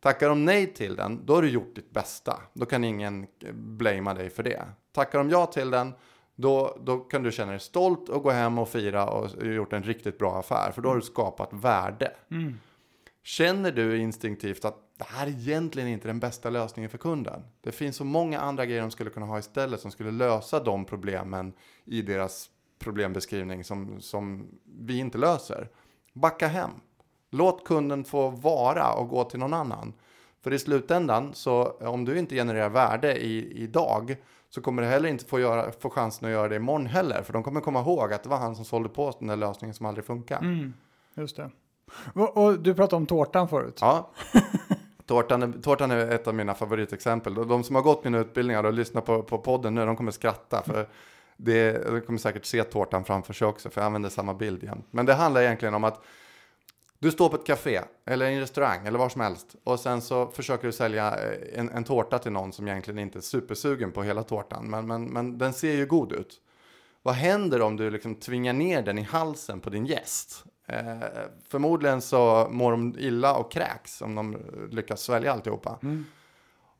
Tackar 0.00 0.28
de 0.28 0.44
nej 0.44 0.74
till 0.74 0.96
den, 0.96 1.26
då 1.26 1.34
har 1.34 1.42
du 1.42 1.50
gjort 1.50 1.74
ditt 1.74 1.90
bästa. 1.90 2.40
Då 2.52 2.66
kan 2.66 2.84
ingen 2.84 3.22
eh, 3.22 3.52
blamea 3.52 4.14
dig 4.14 4.30
för 4.30 4.42
det. 4.42 4.62
Tackar 4.92 5.18
de 5.18 5.30
ja 5.30 5.46
till 5.46 5.70
den, 5.70 5.94
då, 6.42 6.78
då 6.80 6.98
kan 6.98 7.22
du 7.22 7.32
känna 7.32 7.50
dig 7.50 7.60
stolt 7.60 8.08
och 8.08 8.22
gå 8.22 8.30
hem 8.30 8.58
och 8.58 8.68
fira 8.68 9.06
och 9.06 9.46
gjort 9.46 9.72
en 9.72 9.82
riktigt 9.82 10.18
bra 10.18 10.38
affär. 10.38 10.72
För 10.72 10.82
då 10.82 10.88
har 10.88 10.96
du 10.96 11.02
skapat 11.02 11.48
värde. 11.52 12.12
Mm. 12.30 12.58
Känner 13.22 13.72
du 13.72 13.98
instinktivt 13.98 14.64
att 14.64 14.76
det 14.98 15.04
här 15.04 15.26
är 15.26 15.30
egentligen 15.30 15.88
inte 15.88 16.08
den 16.08 16.20
bästa 16.20 16.50
lösningen 16.50 16.90
för 16.90 16.98
kunden. 16.98 17.42
Det 17.60 17.72
finns 17.72 17.96
så 17.96 18.04
många 18.04 18.40
andra 18.40 18.66
grejer 18.66 18.80
de 18.80 18.90
skulle 18.90 19.10
kunna 19.10 19.26
ha 19.26 19.38
istället 19.38 19.80
som 19.80 19.90
skulle 19.90 20.10
lösa 20.10 20.64
de 20.64 20.84
problemen 20.84 21.52
i 21.84 22.02
deras 22.02 22.50
problembeskrivning 22.78 23.64
som, 23.64 24.00
som 24.00 24.48
vi 24.64 24.98
inte 24.98 25.18
löser. 25.18 25.68
Backa 26.12 26.46
hem. 26.46 26.70
Låt 27.30 27.64
kunden 27.64 28.04
få 28.04 28.28
vara 28.30 28.92
och 28.92 29.08
gå 29.08 29.24
till 29.24 29.38
någon 29.38 29.54
annan. 29.54 29.92
För 30.42 30.52
i 30.52 30.58
slutändan, 30.58 31.34
så 31.34 31.64
om 31.64 32.04
du 32.04 32.18
inte 32.18 32.34
genererar 32.34 32.68
värde 32.68 33.16
i, 33.24 33.62
idag 33.62 34.16
så 34.54 34.60
kommer 34.60 34.82
du 34.82 34.88
heller 34.88 35.08
inte 35.08 35.24
få, 35.24 35.40
göra, 35.40 35.72
få 35.80 35.90
chansen 35.90 36.26
att 36.28 36.32
göra 36.32 36.48
det 36.48 36.56
imorgon 36.56 36.86
heller. 36.86 37.22
För 37.22 37.32
de 37.32 37.42
kommer 37.42 37.60
komma 37.60 37.80
ihåg 37.80 38.12
att 38.12 38.22
det 38.22 38.28
var 38.28 38.36
han 38.36 38.56
som 38.56 38.64
sålde 38.64 38.88
på 38.88 39.12
den 39.18 39.28
där 39.28 39.36
lösningen 39.36 39.74
som 39.74 39.86
aldrig 39.86 40.04
funkar. 40.04 40.38
Mm. 40.38 40.72
Just 41.14 41.36
det. 41.36 41.50
Och, 42.14 42.36
och 42.36 42.58
du 42.58 42.74
pratade 42.74 42.96
om 42.96 43.06
tårtan 43.06 43.48
förut. 43.48 43.78
Ja. 43.80 44.10
Tårtan, 45.06 45.42
är- 45.42 45.62
tårtan 45.62 45.90
är 45.90 46.10
ett 46.10 46.26
av 46.26 46.34
mina 46.34 46.54
favoritexempel. 46.54 47.34
De 47.34 47.64
som 47.64 47.76
har 47.76 47.82
gått 47.82 48.04
mina 48.04 48.18
utbildningar 48.18 48.64
och 48.64 48.72
lyssnar 48.72 49.02
på, 49.02 49.22
på 49.22 49.38
podden 49.38 49.74
nu, 49.74 49.86
de 49.86 49.96
kommer 49.96 50.12
skratta. 50.12 50.62
För 50.62 50.88
det, 51.36 51.72
de 51.90 52.00
kommer 52.00 52.18
säkert 52.18 52.44
se 52.44 52.64
tårtan 52.64 53.04
framför 53.04 53.32
sig 53.32 53.46
också, 53.46 53.70
för 53.70 53.80
jag 53.80 53.86
använder 53.86 54.10
samma 54.10 54.34
bild 54.34 54.62
igen. 54.62 54.82
Men 54.90 55.06
det 55.06 55.14
handlar 55.14 55.40
egentligen 55.42 55.74
om 55.74 55.84
att 55.84 56.00
du 57.02 57.10
står 57.10 57.28
på 57.28 57.36
ett 57.36 57.46
café 57.46 57.80
eller 58.06 58.26
en 58.26 58.40
restaurang 58.40 58.86
eller 58.86 58.98
var 58.98 59.08
som 59.08 59.20
helst 59.20 59.56
och 59.64 59.80
sen 59.80 60.00
så 60.00 60.26
försöker 60.26 60.66
du 60.66 60.72
sälja 60.72 61.16
eh, 61.16 61.58
en, 61.60 61.70
en 61.70 61.84
tårta 61.84 62.18
till 62.18 62.32
någon 62.32 62.52
som 62.52 62.68
egentligen 62.68 62.98
inte 62.98 63.18
är 63.18 63.20
supersugen 63.20 63.92
på 63.92 64.02
hela 64.02 64.22
tårtan. 64.22 64.70
Men, 64.70 64.86
men, 64.86 65.04
men 65.04 65.38
den 65.38 65.52
ser 65.52 65.72
ju 65.72 65.86
god 65.86 66.12
ut. 66.12 66.40
Vad 67.02 67.14
händer 67.14 67.62
om 67.62 67.76
du 67.76 67.90
liksom 67.90 68.14
tvingar 68.14 68.52
ner 68.52 68.82
den 68.82 68.98
i 68.98 69.02
halsen 69.02 69.60
på 69.60 69.70
din 69.70 69.86
gäst? 69.86 70.44
Eh, 70.66 70.98
förmodligen 71.48 72.00
så 72.00 72.48
mår 72.50 72.70
de 72.70 72.94
illa 72.98 73.36
och 73.36 73.52
kräks 73.52 74.02
om 74.02 74.14
de 74.14 74.34
eh, 74.34 74.40
lyckas 74.70 75.02
svälja 75.02 75.32
alltihopa. 75.32 75.78
Mm. 75.82 76.04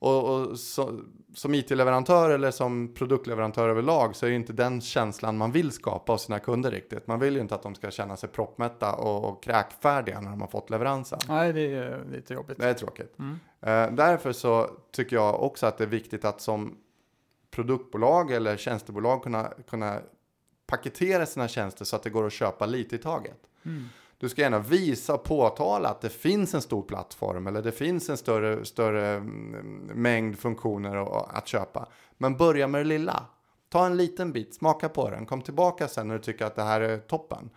Och, 0.03 0.41
och 0.41 0.59
så, 0.59 1.01
som 1.35 1.55
IT-leverantör 1.55 2.31
eller 2.31 2.51
som 2.51 2.95
produktleverantör 2.95 3.69
överlag 3.69 4.17
så 4.17 4.27
är 4.27 4.31
ju 4.31 4.37
inte 4.37 4.53
den 4.53 4.81
känslan 4.81 5.37
man 5.37 5.53
vill 5.53 5.73
skapa 5.73 6.13
hos 6.13 6.23
sina 6.23 6.39
kunder 6.39 6.71
riktigt. 6.71 7.07
Man 7.07 7.21
vill 7.21 7.35
ju 7.35 7.41
inte 7.41 7.55
att 7.55 7.63
de 7.63 7.75
ska 7.75 7.91
känna 7.91 8.17
sig 8.17 8.29
proppmätta 8.29 8.95
och, 8.95 9.25
och 9.25 9.43
kräkfärdiga 9.43 10.21
när 10.21 10.31
de 10.31 10.41
har 10.41 10.49
fått 10.49 10.71
leveransen. 10.71 11.19
Nej, 11.29 11.53
det 11.53 11.61
är 11.61 12.05
lite 12.13 12.35
jobbigt. 12.35 12.59
Det 12.59 12.69
är 12.69 12.75
tråkigt. 12.75 13.15
Eh, 13.61 13.93
därför 13.93 14.33
så 14.33 14.71
tycker 14.93 15.17
jag 15.17 15.43
också 15.43 15.67
att 15.67 15.79
det 15.79 15.85
är 15.85 15.89
viktigt 15.89 16.25
att 16.25 16.41
som 16.41 16.77
produktbolag 17.51 18.31
eller 18.31 18.57
tjänstebolag 18.57 19.23
kunna, 19.23 19.53
kunna 19.71 19.99
paketera 20.67 21.27
sina 21.27 21.49
tjänster 21.49 21.85
så 21.85 21.97
att 21.97 22.03
det 22.03 22.11
går 22.11 22.27
att 22.27 22.33
köpa 22.33 22.67
lite 22.67 22.97
i 22.97 22.99
taget. 22.99 23.39
Du 24.23 24.29
ska 24.29 24.43
gärna 24.43 24.59
visa 24.59 25.15
och 25.15 25.25
påtala 25.25 25.89
att 25.89 26.01
det 26.01 26.09
finns 26.09 26.55
en 26.55 26.63
stor 26.63 26.83
plattform 26.83 27.47
eller 27.47 27.63
det 27.63 27.73
finns 27.73 28.11
en 28.11 28.17
större, 28.17 28.65
större 28.65 29.09
mm, 29.09 29.91
mängd 29.95 30.39
funktioner 30.39 30.97
att- 31.37 31.49
köpa. 31.49 31.89
Men 32.19 32.37
börja 32.37 32.69
med 32.69 32.81
det 32.81 32.85
lilla. 32.85 33.27
Ta 33.69 33.87
en 33.87 33.97
liten 33.97 34.33
bit, 34.33 34.55
smaka 34.55 34.89
på 34.89 35.11
den, 35.11 35.27
kom 35.27 35.43
tillbaka 35.43 35.89
sen 35.89 36.09
när 36.09 36.15
du 36.15 36.21
tycker 36.21 36.45
att 36.45 36.55
det 36.55 36.63
här 36.63 36.81
är 36.81 36.99
toppen. 36.99 37.51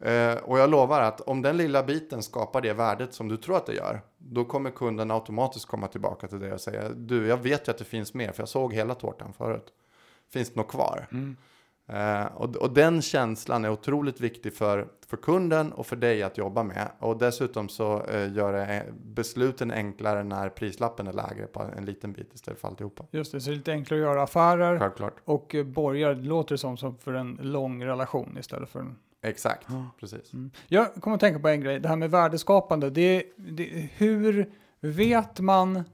Eh, 0.00 0.34
och 0.34 0.58
jag 0.58 0.70
lovar 0.70 1.00
att 1.00 1.20
om 1.20 1.42
den 1.42 1.56
lilla 1.56 1.82
biten 1.82 2.22
skapar 2.22 2.60
det 2.60 2.72
värdet 2.72 3.14
som 3.14 3.28
du 3.28 3.36
tror 3.36 3.56
att 3.56 3.66
det 3.66 3.74
gör, 3.74 4.00
då 4.18 4.44
kommer 4.44 4.70
kunden 4.70 5.10
automatiskt 5.10 5.66
komma 5.66 5.86
tillbaka 5.88 6.28
till 6.28 6.40
dig 6.40 6.52
och 6.52 6.60
säga, 6.60 6.88
du, 6.88 7.26
jag 7.26 7.36
vet 7.36 7.68
ju 7.68 7.70
att 7.70 7.78
det 7.78 7.84
finns 7.84 8.14
mer, 8.14 8.32
för 8.32 8.42
jag 8.42 8.48
såg 8.48 8.74
hela 8.74 8.94
tårtan 8.94 9.32
förut. 9.32 9.66
Finns 10.32 10.50
det 10.50 10.56
något 10.56 10.68
kvar? 10.70 11.06
Eh, 11.92 12.24
och, 12.24 12.56
och 12.56 12.70
den 12.70 13.02
känslan 13.02 13.64
är 13.64 13.70
otroligt 13.70 14.20
viktig 14.20 14.54
för, 14.54 14.88
för 15.06 15.16
kunden 15.16 15.72
och 15.72 15.86
för 15.86 15.96
dig 15.96 16.22
att 16.22 16.38
jobba 16.38 16.62
med. 16.62 16.88
Och 16.98 17.18
dessutom 17.18 17.68
så 17.68 18.02
eh, 18.04 18.32
gör 18.32 18.52
det 18.52 18.66
eh, 18.66 18.82
besluten 18.92 19.70
enklare 19.70 20.24
när 20.24 20.48
prislappen 20.48 21.06
är 21.06 21.12
lägre 21.12 21.46
på 21.46 21.64
en 21.76 21.84
liten 21.84 22.12
bit 22.12 22.34
istället 22.34 22.60
för 22.60 22.68
alltihopa. 22.68 23.04
Just 23.10 23.32
det, 23.32 23.40
så 23.40 23.50
det 23.50 23.54
är 23.54 23.56
lite 23.56 23.72
enklare 23.72 24.00
att 24.00 24.06
göra 24.06 24.22
affärer 24.22 24.78
Självklart. 24.78 25.16
och 25.24 25.54
eh, 25.54 25.64
borgar 25.64 26.14
det 26.14 26.22
låter 26.22 26.56
som, 26.56 26.76
som 26.76 26.98
för 26.98 27.12
en 27.12 27.38
lång 27.42 27.84
relation 27.84 28.36
istället 28.40 28.68
för 28.68 28.80
en... 28.80 28.96
Exakt, 29.22 29.66
precis. 30.00 30.32
Jag 30.68 30.94
kommer 30.94 31.14
att 31.14 31.20
tänka 31.20 31.40
på 31.40 31.48
en 31.48 31.60
grej, 31.60 31.80
det 31.80 31.88
här 31.88 31.96
med 31.96 32.10
värdeskapande. 32.10 32.90
Det, 32.90 33.24
det, 33.36 33.88
hur 33.96 34.50
vet 34.80 35.40
man 35.40 35.84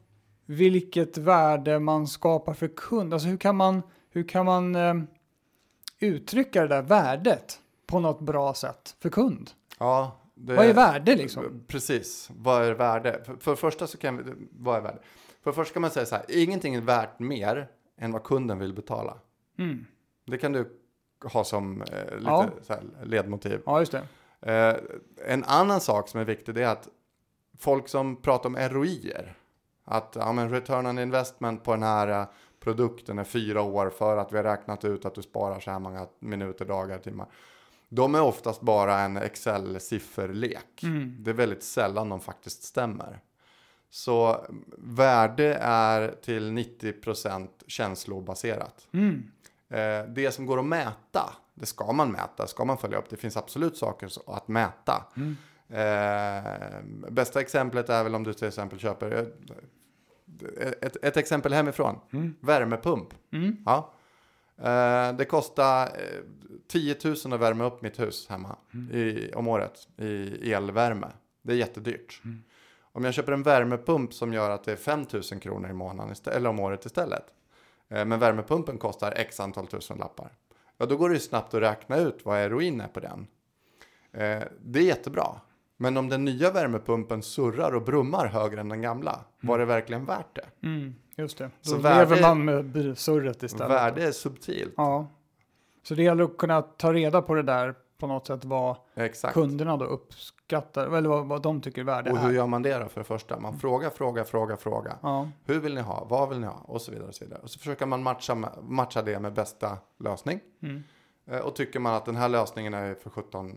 vilket 0.46 1.18
värde 1.18 1.78
man 1.78 2.06
skapar 2.06 2.54
för 2.54 2.68
kund? 2.68 3.12
Alltså 3.12 3.28
hur 3.28 3.36
kan 3.36 3.56
man, 3.56 3.82
hur 4.10 4.28
kan 4.28 4.46
man 4.46 4.76
uttrycka 5.98 6.62
det 6.62 6.68
där 6.68 6.82
värdet 6.82 7.60
på 7.86 8.00
något 8.00 8.20
bra 8.20 8.54
sätt 8.54 8.96
för 9.00 9.10
kund? 9.10 9.50
Ja, 9.78 10.16
det, 10.34 10.54
Vad 10.54 10.66
är 10.66 10.74
värde 10.74 11.16
liksom? 11.16 11.64
Precis, 11.66 12.30
vad 12.36 12.64
är 12.64 12.72
värde? 12.72 13.20
För, 13.24 13.36
för 13.36 13.54
första 13.56 13.86
så 13.86 13.98
kan 13.98 14.16
vi, 14.16 14.24
vad 14.50 14.76
är 14.76 14.80
värde? 14.80 14.98
För 15.42 15.50
det 15.50 15.54
första 15.54 15.72
kan 15.72 15.82
man 15.82 15.90
säga 15.90 16.06
så 16.06 16.14
här, 16.16 16.24
ingenting 16.28 16.74
är 16.74 16.80
värt 16.80 17.18
mer 17.18 17.68
än 17.98 18.12
vad 18.12 18.22
kunden 18.24 18.58
vill 18.58 18.72
betala. 18.74 19.18
Mm. 19.58 19.86
Det 20.26 20.38
kan 20.38 20.52
du 20.52 20.78
ha 21.32 21.44
som 21.44 21.82
eh, 21.82 21.86
lite 22.18 22.24
Ja. 22.24 22.48
här, 22.68 22.82
ledmotiv. 23.04 23.62
Ja, 23.66 23.80
just 23.80 23.92
det. 23.92 24.02
Eh, 24.52 24.76
en 25.32 25.44
annan 25.44 25.80
sak 25.80 26.08
som 26.08 26.20
är 26.20 26.24
viktig 26.24 26.56
är 26.56 26.66
att 26.68 26.88
folk 27.58 27.88
som 27.88 28.16
pratar 28.22 28.48
om 28.48 28.56
ROIer, 28.56 29.34
att 29.84 30.16
ja, 30.18 30.32
men 30.32 30.50
return 30.50 30.86
on 30.86 30.98
investment 30.98 31.64
på 31.64 31.70
den 31.72 31.82
här 31.82 32.08
eh, 32.20 32.26
produkten 32.66 33.18
är 33.18 33.24
fyra 33.24 33.62
år 33.62 33.90
för 33.90 34.16
att 34.16 34.32
vi 34.32 34.36
har 34.36 34.44
räknat 34.44 34.84
ut 34.84 35.04
att 35.04 35.14
du 35.14 35.22
sparar 35.22 35.60
så 35.60 35.70
här 35.70 35.78
många 35.78 36.06
minuter, 36.18 36.64
dagar, 36.64 36.98
timmar. 36.98 37.26
De 37.88 38.14
är 38.14 38.22
oftast 38.22 38.60
bara 38.60 39.00
en 39.00 39.16
Excel-sifferlek. 39.16 40.82
Mm. 40.82 41.16
Det 41.18 41.30
är 41.30 41.34
väldigt 41.34 41.62
sällan 41.62 42.08
de 42.08 42.20
faktiskt 42.20 42.62
stämmer. 42.62 43.20
Så 43.90 44.46
värde 44.78 45.54
är 45.60 46.14
till 46.22 46.50
90% 46.50 47.48
känslobaserat. 47.66 48.88
Mm. 48.92 49.30
Eh, 49.68 50.08
det 50.08 50.34
som 50.34 50.46
går 50.46 50.58
att 50.58 50.64
mäta, 50.64 51.32
det 51.54 51.66
ska 51.66 51.92
man 51.92 52.12
mäta, 52.12 52.46
ska 52.46 52.64
man 52.64 52.78
följa 52.78 52.98
upp. 52.98 53.10
Det 53.10 53.16
finns 53.16 53.36
absolut 53.36 53.76
saker 53.76 54.10
att 54.26 54.48
mäta. 54.48 55.04
Mm. 55.16 55.36
Eh, 55.68 57.10
bästa 57.10 57.40
exemplet 57.40 57.88
är 57.88 58.04
väl 58.04 58.14
om 58.14 58.24
du 58.24 58.34
till 58.34 58.48
exempel 58.48 58.78
köper 58.78 59.32
ett, 60.80 60.96
ett 61.04 61.16
exempel 61.16 61.52
hemifrån. 61.52 62.00
Mm. 62.12 62.34
Värmepump. 62.40 63.14
Mm. 63.32 63.56
Ja. 63.66 63.92
Eh, 64.58 65.16
det 65.16 65.24
kostar 65.24 65.86
eh, 65.86 66.20
10 66.68 66.96
000 67.04 67.14
att 67.14 67.40
värma 67.40 67.64
upp 67.64 67.82
mitt 67.82 68.00
hus 68.00 68.26
hemma 68.28 68.56
i, 68.92 69.32
om 69.34 69.48
året 69.48 69.88
i 69.96 70.52
elvärme. 70.52 71.08
Det 71.42 71.52
är 71.52 71.56
jättedyrt. 71.56 72.22
Om 72.80 73.04
jag 73.04 73.14
köper 73.14 73.32
en 73.32 73.42
värmepump 73.42 74.14
som 74.14 74.32
gör 74.32 74.50
att 74.50 74.64
det 74.64 74.72
är 74.72 74.76
5 74.76 75.06
000 75.12 75.22
kronor 75.22 75.70
i 75.70 75.72
månaden 75.72 76.14
eller 76.26 76.50
om 76.50 76.60
året 76.60 76.86
istället. 76.86 77.24
Eh, 77.88 78.04
men 78.04 78.18
värmepumpen 78.18 78.78
kostar 78.78 79.12
x 79.16 79.40
antal 79.40 79.66
tusen 79.66 79.98
lappar. 79.98 80.32
Ja, 80.76 80.86
då 80.86 80.96
går 80.96 81.08
det 81.08 81.14
ju 81.14 81.20
snabbt 81.20 81.54
att 81.54 81.62
räkna 81.62 81.96
ut 81.96 82.20
vad 82.24 82.36
heroin 82.36 82.80
är 82.80 82.88
på 82.88 83.00
den. 83.00 83.26
Eh, 84.12 84.42
det 84.60 84.78
är 84.78 84.84
jättebra. 84.84 85.40
Men 85.76 85.96
om 85.96 86.08
den 86.08 86.24
nya 86.24 86.50
värmepumpen 86.50 87.22
surrar 87.22 87.74
och 87.74 87.82
brummar 87.82 88.26
högre 88.26 88.60
än 88.60 88.68
den 88.68 88.82
gamla, 88.82 89.20
var 89.40 89.58
det 89.58 89.64
verkligen 89.64 90.04
värt 90.04 90.34
det? 90.36 90.66
Mm. 90.66 90.94
Just 91.16 91.38
det. 91.38 91.44
Då 91.62 91.70
Så 91.70 91.76
lever 91.76 92.06
värde- 92.06 92.22
man 92.22 92.44
med 92.44 92.98
surret 92.98 93.42
istället. 93.42 93.70
Värde 93.70 94.06
är 94.06 94.12
subtilt. 94.12 94.74
Ja. 94.76 95.06
Så 95.82 95.94
det 95.94 96.02
gäller 96.02 96.24
att 96.24 96.36
kunna 96.36 96.62
ta 96.62 96.92
reda 96.92 97.22
på 97.22 97.34
det 97.34 97.42
där 97.42 97.74
på 97.98 98.06
något 98.06 98.26
sätt 98.26 98.44
vad 98.44 98.76
Exakt. 98.94 99.34
kunderna 99.34 99.76
då 99.76 99.84
uppskattar, 99.84 100.86
eller 100.96 101.08
vad, 101.08 101.26
vad 101.26 101.42
de 101.42 101.60
tycker 101.60 101.84
värde 101.84 102.10
Och 102.10 102.18
hur 102.18 102.30
är. 102.30 102.34
gör 102.34 102.46
man 102.46 102.62
det 102.62 102.78
då 102.78 102.88
för 102.88 103.00
det 103.00 103.04
första? 103.04 103.40
Man 103.40 103.58
frågar, 103.58 103.90
frågar, 103.90 104.24
frågar, 104.24 104.56
frågar. 104.56 104.96
Ja. 105.02 105.28
Hur 105.44 105.60
vill 105.60 105.74
ni 105.74 105.80
ha? 105.80 106.06
Vad 106.10 106.28
vill 106.28 106.40
ni 106.40 106.46
ha? 106.46 106.60
Och 106.64 106.80
så 106.82 106.90
vidare. 106.92 107.08
Och 107.08 107.14
så, 107.14 107.24
vidare. 107.24 107.40
Och 107.42 107.50
så 107.50 107.58
försöker 107.58 107.86
man 107.86 108.02
matcha, 108.02 108.34
matcha 108.62 109.02
det 109.02 109.20
med 109.20 109.32
bästa 109.32 109.78
lösning. 109.98 110.40
Mm. 110.62 110.82
Eh, 111.30 111.38
Och 111.38 111.56
tycker 111.56 111.80
man 111.80 111.94
att 111.94 112.04
den 112.04 112.16
här 112.16 112.28
lösningen 112.28 112.74
är 112.74 112.94
för 112.94 113.10
17, 113.10 113.56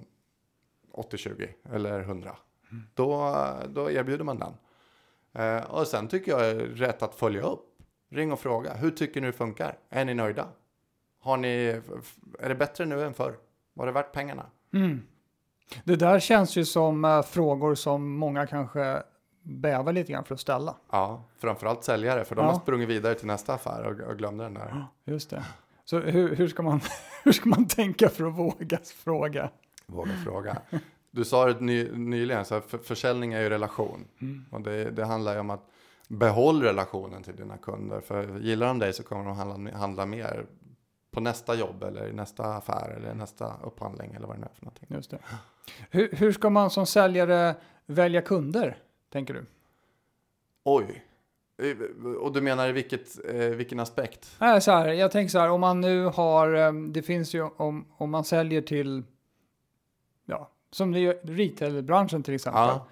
80, 0.99 1.17
20 1.17 1.49
eller 1.73 1.99
100. 1.99 2.35
Då, 2.93 3.35
då 3.69 3.91
erbjuder 3.91 4.23
man 4.23 4.39
den. 4.39 4.53
Eh, 5.43 5.63
Och 5.71 5.87
sen 5.87 6.07
tycker 6.07 6.31
jag 6.31 6.49
är 6.49 6.55
rätt 6.59 7.03
att 7.03 7.15
följa 7.15 7.41
upp. 7.41 7.65
Ring 8.11 8.31
och 8.31 8.39
fråga. 8.39 8.73
Hur 8.73 8.91
tycker 8.91 9.21
ni 9.21 9.27
det 9.27 9.33
funkar? 9.33 9.77
Är 9.89 10.05
ni 10.05 10.13
nöjda? 10.13 10.47
Har 11.21 11.37
ni, 11.37 11.81
är 12.39 12.49
det 12.49 12.55
bättre 12.55 12.85
nu 12.85 13.03
än 13.03 13.13
förr? 13.13 13.35
Var 13.73 13.85
det 13.85 13.91
värt 13.91 14.11
pengarna? 14.13 14.45
Mm. 14.73 15.01
Det 15.83 15.95
där 15.95 16.19
känns 16.19 16.55
ju 16.55 16.65
som 16.65 17.05
eh, 17.05 17.21
frågor 17.21 17.75
som 17.75 18.11
många 18.17 18.47
kanske 18.47 19.03
bävar 19.43 19.93
lite 19.93 20.11
grann 20.11 20.23
för 20.23 20.33
att 20.33 20.39
ställa. 20.41 20.75
Ja, 20.91 21.23
framförallt 21.37 21.83
säljare, 21.83 22.25
för 22.25 22.35
de 22.35 22.45
Ja. 22.45 22.51
har 22.51 22.59
sprungit 22.59 22.89
vidare 22.89 23.15
till 23.15 23.27
nästa 23.27 23.53
affär 23.53 23.83
och, 23.83 24.09
och 24.11 24.17
glömde 24.17 24.43
den 24.43 24.53
där. 24.53 24.85
Just 25.05 25.29
det. 25.29 25.45
Så 25.85 25.99
hur, 25.99 26.35
hur, 26.35 26.47
ska 26.47 26.63
man, 26.63 26.81
hur 27.23 27.31
ska 27.31 27.49
man 27.49 27.67
tänka 27.67 28.09
för 28.09 28.23
att 28.27 28.37
våga 28.37 28.77
fråga? 28.95 29.49
Våga 29.89 30.11
fråga. 30.23 30.61
Du 31.11 31.25
sa 31.25 31.45
det 31.45 31.59
ny, 31.61 31.91
nyligen, 31.91 32.45
så 32.45 32.53
här, 32.53 32.61
för, 32.61 32.77
försäljning 32.77 33.33
är 33.33 33.41
ju 33.41 33.49
relation. 33.49 34.07
Och 34.51 34.61
det, 34.61 34.91
det 34.91 35.05
handlar 35.05 35.33
ju 35.33 35.39
om 35.39 35.49
att 35.49 35.69
behåll 36.07 36.63
relationen 36.63 37.23
till 37.23 37.35
dina 37.35 37.57
kunder. 37.57 38.01
För 38.01 38.39
gillar 38.39 38.67
de 38.67 38.79
dig 38.79 38.93
så 38.93 39.03
kommer 39.03 39.25
de 39.25 39.35
handla, 39.35 39.77
handla 39.77 40.05
mer 40.05 40.45
på 41.11 41.19
nästa 41.21 41.55
jobb 41.55 41.83
eller 41.83 42.07
i 42.07 42.13
nästa 42.13 42.43
affär 42.43 42.89
eller 42.97 43.13
nästa 43.13 43.53
upphandling 43.63 44.13
eller 44.13 44.27
vad 44.27 44.35
det 44.35 44.39
nu 44.39 44.45
är 44.51 44.55
för 44.55 44.65
någonting. 44.65 44.87
Just 44.89 45.11
det. 45.11 45.19
Hur, 45.91 46.09
hur 46.11 46.31
ska 46.31 46.49
man 46.49 46.69
som 46.69 46.85
säljare 46.85 47.55
välja 47.85 48.21
kunder, 48.21 48.77
tänker 49.11 49.33
du? 49.33 49.45
Oj. 50.63 51.05
Eh, 51.61 52.05
Och 52.21 52.33
du 52.33 52.41
menar 52.41 52.69
i 52.69 52.71
vilket, 52.71 53.25
eh, 53.29 53.35
vilken 53.35 53.79
aspekt? 53.79 54.35
Så 54.39 54.71
här, 54.71 54.87
jag 54.87 55.11
tänker 55.11 55.31
så 55.31 55.39
här, 55.39 55.49
om 55.49 55.61
man 55.61 55.81
nu 55.81 56.05
har, 56.05 56.53
eh, 56.53 56.73
det 56.73 57.01
finns 57.01 57.33
ju 57.35 57.41
om, 57.43 57.85
om 57.97 58.09
man 58.09 58.23
säljer 58.23 58.61
till, 58.61 59.03
som 60.71 60.91
det 60.91 61.13
retailbranschen 61.23 62.23
till 62.23 62.33
exempel. 62.35 62.61
Ja. 62.61 62.87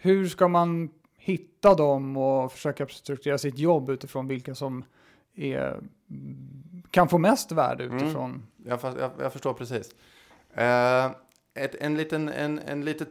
Hur 0.00 0.28
ska 0.28 0.48
man 0.48 0.90
hitta 1.18 1.74
dem 1.74 2.16
och 2.16 2.52
försöka 2.52 2.86
strukturera 2.86 3.38
sitt 3.38 3.58
jobb 3.58 3.90
utifrån 3.90 4.28
vilka 4.28 4.54
som 4.54 4.84
är, 5.34 5.80
kan 6.90 7.08
få 7.08 7.18
mest 7.18 7.52
värde 7.52 7.84
Mm. 7.84 7.96
utifrån? 7.96 8.46
Jag, 8.64 8.80
fa- 8.80 9.00
jag, 9.00 9.10
jag 9.20 9.32
förstår 9.32 9.54
precis. 9.54 9.94
Eh, 10.54 11.06
ett, 11.54 11.74
en, 11.74 11.96
liten, 11.96 12.28
en, 12.28 12.58
en 12.58 12.84
litet 12.84 13.08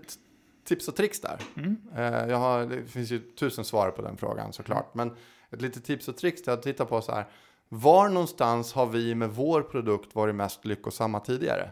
tips 0.63 0.87
och 0.87 0.95
tricks 0.95 1.21
där. 1.21 1.39
Mm. 1.57 1.77
Eh, 1.95 2.29
jag 2.29 2.37
har, 2.37 2.65
det 2.65 2.85
finns 2.85 3.11
ju 3.11 3.19
tusen 3.19 3.65
svar 3.65 3.91
på 3.91 4.01
den 4.01 4.17
frågan 4.17 4.53
såklart. 4.53 4.93
Men 4.95 5.15
ett 5.49 5.61
litet 5.61 5.85
tips 5.85 6.07
och 6.07 6.17
tricks 6.17 6.47
är 6.47 6.51
att 6.51 6.61
titta 6.63 6.85
på 6.85 7.01
så 7.01 7.11
här. 7.11 7.25
Var 7.69 8.09
någonstans 8.09 8.73
har 8.73 8.85
vi 8.85 9.15
med 9.15 9.29
vår 9.29 9.61
produkt 9.61 10.15
varit 10.15 10.35
mest 10.35 10.65
lyckosamma 10.65 11.19
tidigare? 11.19 11.69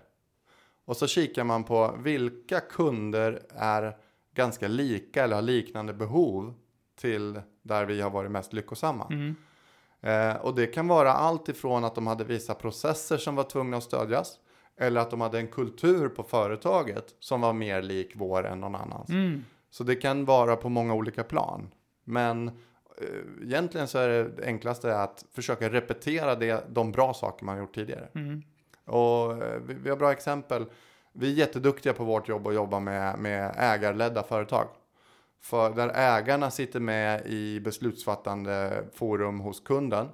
Och 0.85 0.97
så 0.97 1.07
kikar 1.07 1.43
man 1.43 1.63
på 1.63 1.95
vilka 2.03 2.59
kunder 2.59 3.41
är 3.55 3.97
ganska 4.33 4.67
lika 4.67 5.23
eller 5.23 5.35
har 5.35 5.41
liknande 5.41 5.93
behov 5.93 6.53
till 6.95 7.41
där 7.61 7.85
vi 7.85 8.01
har 8.01 8.09
varit 8.09 8.31
mest 8.31 8.53
lyckosamma. 8.53 9.07
Mm. 9.11 9.35
Eh, 10.01 10.35
och 10.35 10.55
det 10.55 10.67
kan 10.67 10.87
vara 10.87 11.13
allt 11.13 11.49
ifrån 11.49 11.83
att 11.83 11.95
de 11.95 12.07
hade 12.07 12.23
vissa 12.23 12.53
processer 12.53 13.17
som 13.17 13.35
var 13.35 13.43
tvungna 13.43 13.77
att 13.77 13.83
stödjas. 13.83 14.39
Eller 14.77 15.01
att 15.01 15.11
de 15.11 15.21
hade 15.21 15.39
en 15.39 15.47
kultur 15.47 16.09
på 16.09 16.23
företaget 16.23 17.15
som 17.19 17.41
var 17.41 17.53
mer 17.53 17.81
lik 17.81 18.11
vår 18.15 18.45
än 18.45 18.59
någon 18.59 18.75
annans. 18.75 19.09
Mm. 19.09 19.43
Så 19.69 19.83
det 19.83 19.95
kan 19.95 20.25
vara 20.25 20.55
på 20.55 20.69
många 20.69 20.93
olika 20.93 21.23
plan. 21.23 21.73
Men 22.03 22.47
eh, 22.47 23.43
egentligen 23.43 23.87
så 23.87 23.97
är 23.97 24.09
det, 24.09 24.45
enklaste 24.45 24.97
att 24.97 25.25
försöka 25.31 25.69
repetera 25.69 26.35
det, 26.35 26.65
de 26.69 26.91
bra 26.91 27.13
saker 27.13 27.45
man 27.45 27.57
gjort 27.57 27.75
tidigare. 27.75 28.07
Mm. 28.15 28.43
Och 28.85 29.43
eh, 29.43 29.61
vi, 29.61 29.73
vi 29.73 29.89
har 29.89 29.97
bra 29.97 30.11
exempel. 30.11 30.65
Vi 31.13 31.31
är 31.31 31.35
jätteduktiga 31.35 31.93
på 31.93 32.03
vårt 32.03 32.29
jobb 32.29 32.47
att 32.47 32.55
jobba 32.55 32.79
med, 32.79 33.19
med 33.19 33.55
ägarledda 33.57 34.23
företag. 34.23 34.67
För 35.41 35.69
där 35.69 35.91
ägarna 35.95 36.51
sitter 36.51 36.79
med 36.79 37.25
i 37.25 37.59
beslutsfattande 37.59 38.83
forum 38.93 39.39
hos 39.39 39.59
kunden. 39.59 40.09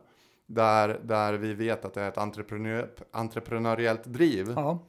Där, 0.48 1.00
där 1.04 1.34
vi 1.34 1.54
vet 1.54 1.86
att 1.86 1.94
det 1.94 2.02
är 2.02 2.08
ett 2.08 2.18
entreprenör, 2.18 2.90
entreprenöriellt 3.12 4.04
driv. 4.04 4.54
Ja. 4.56 4.80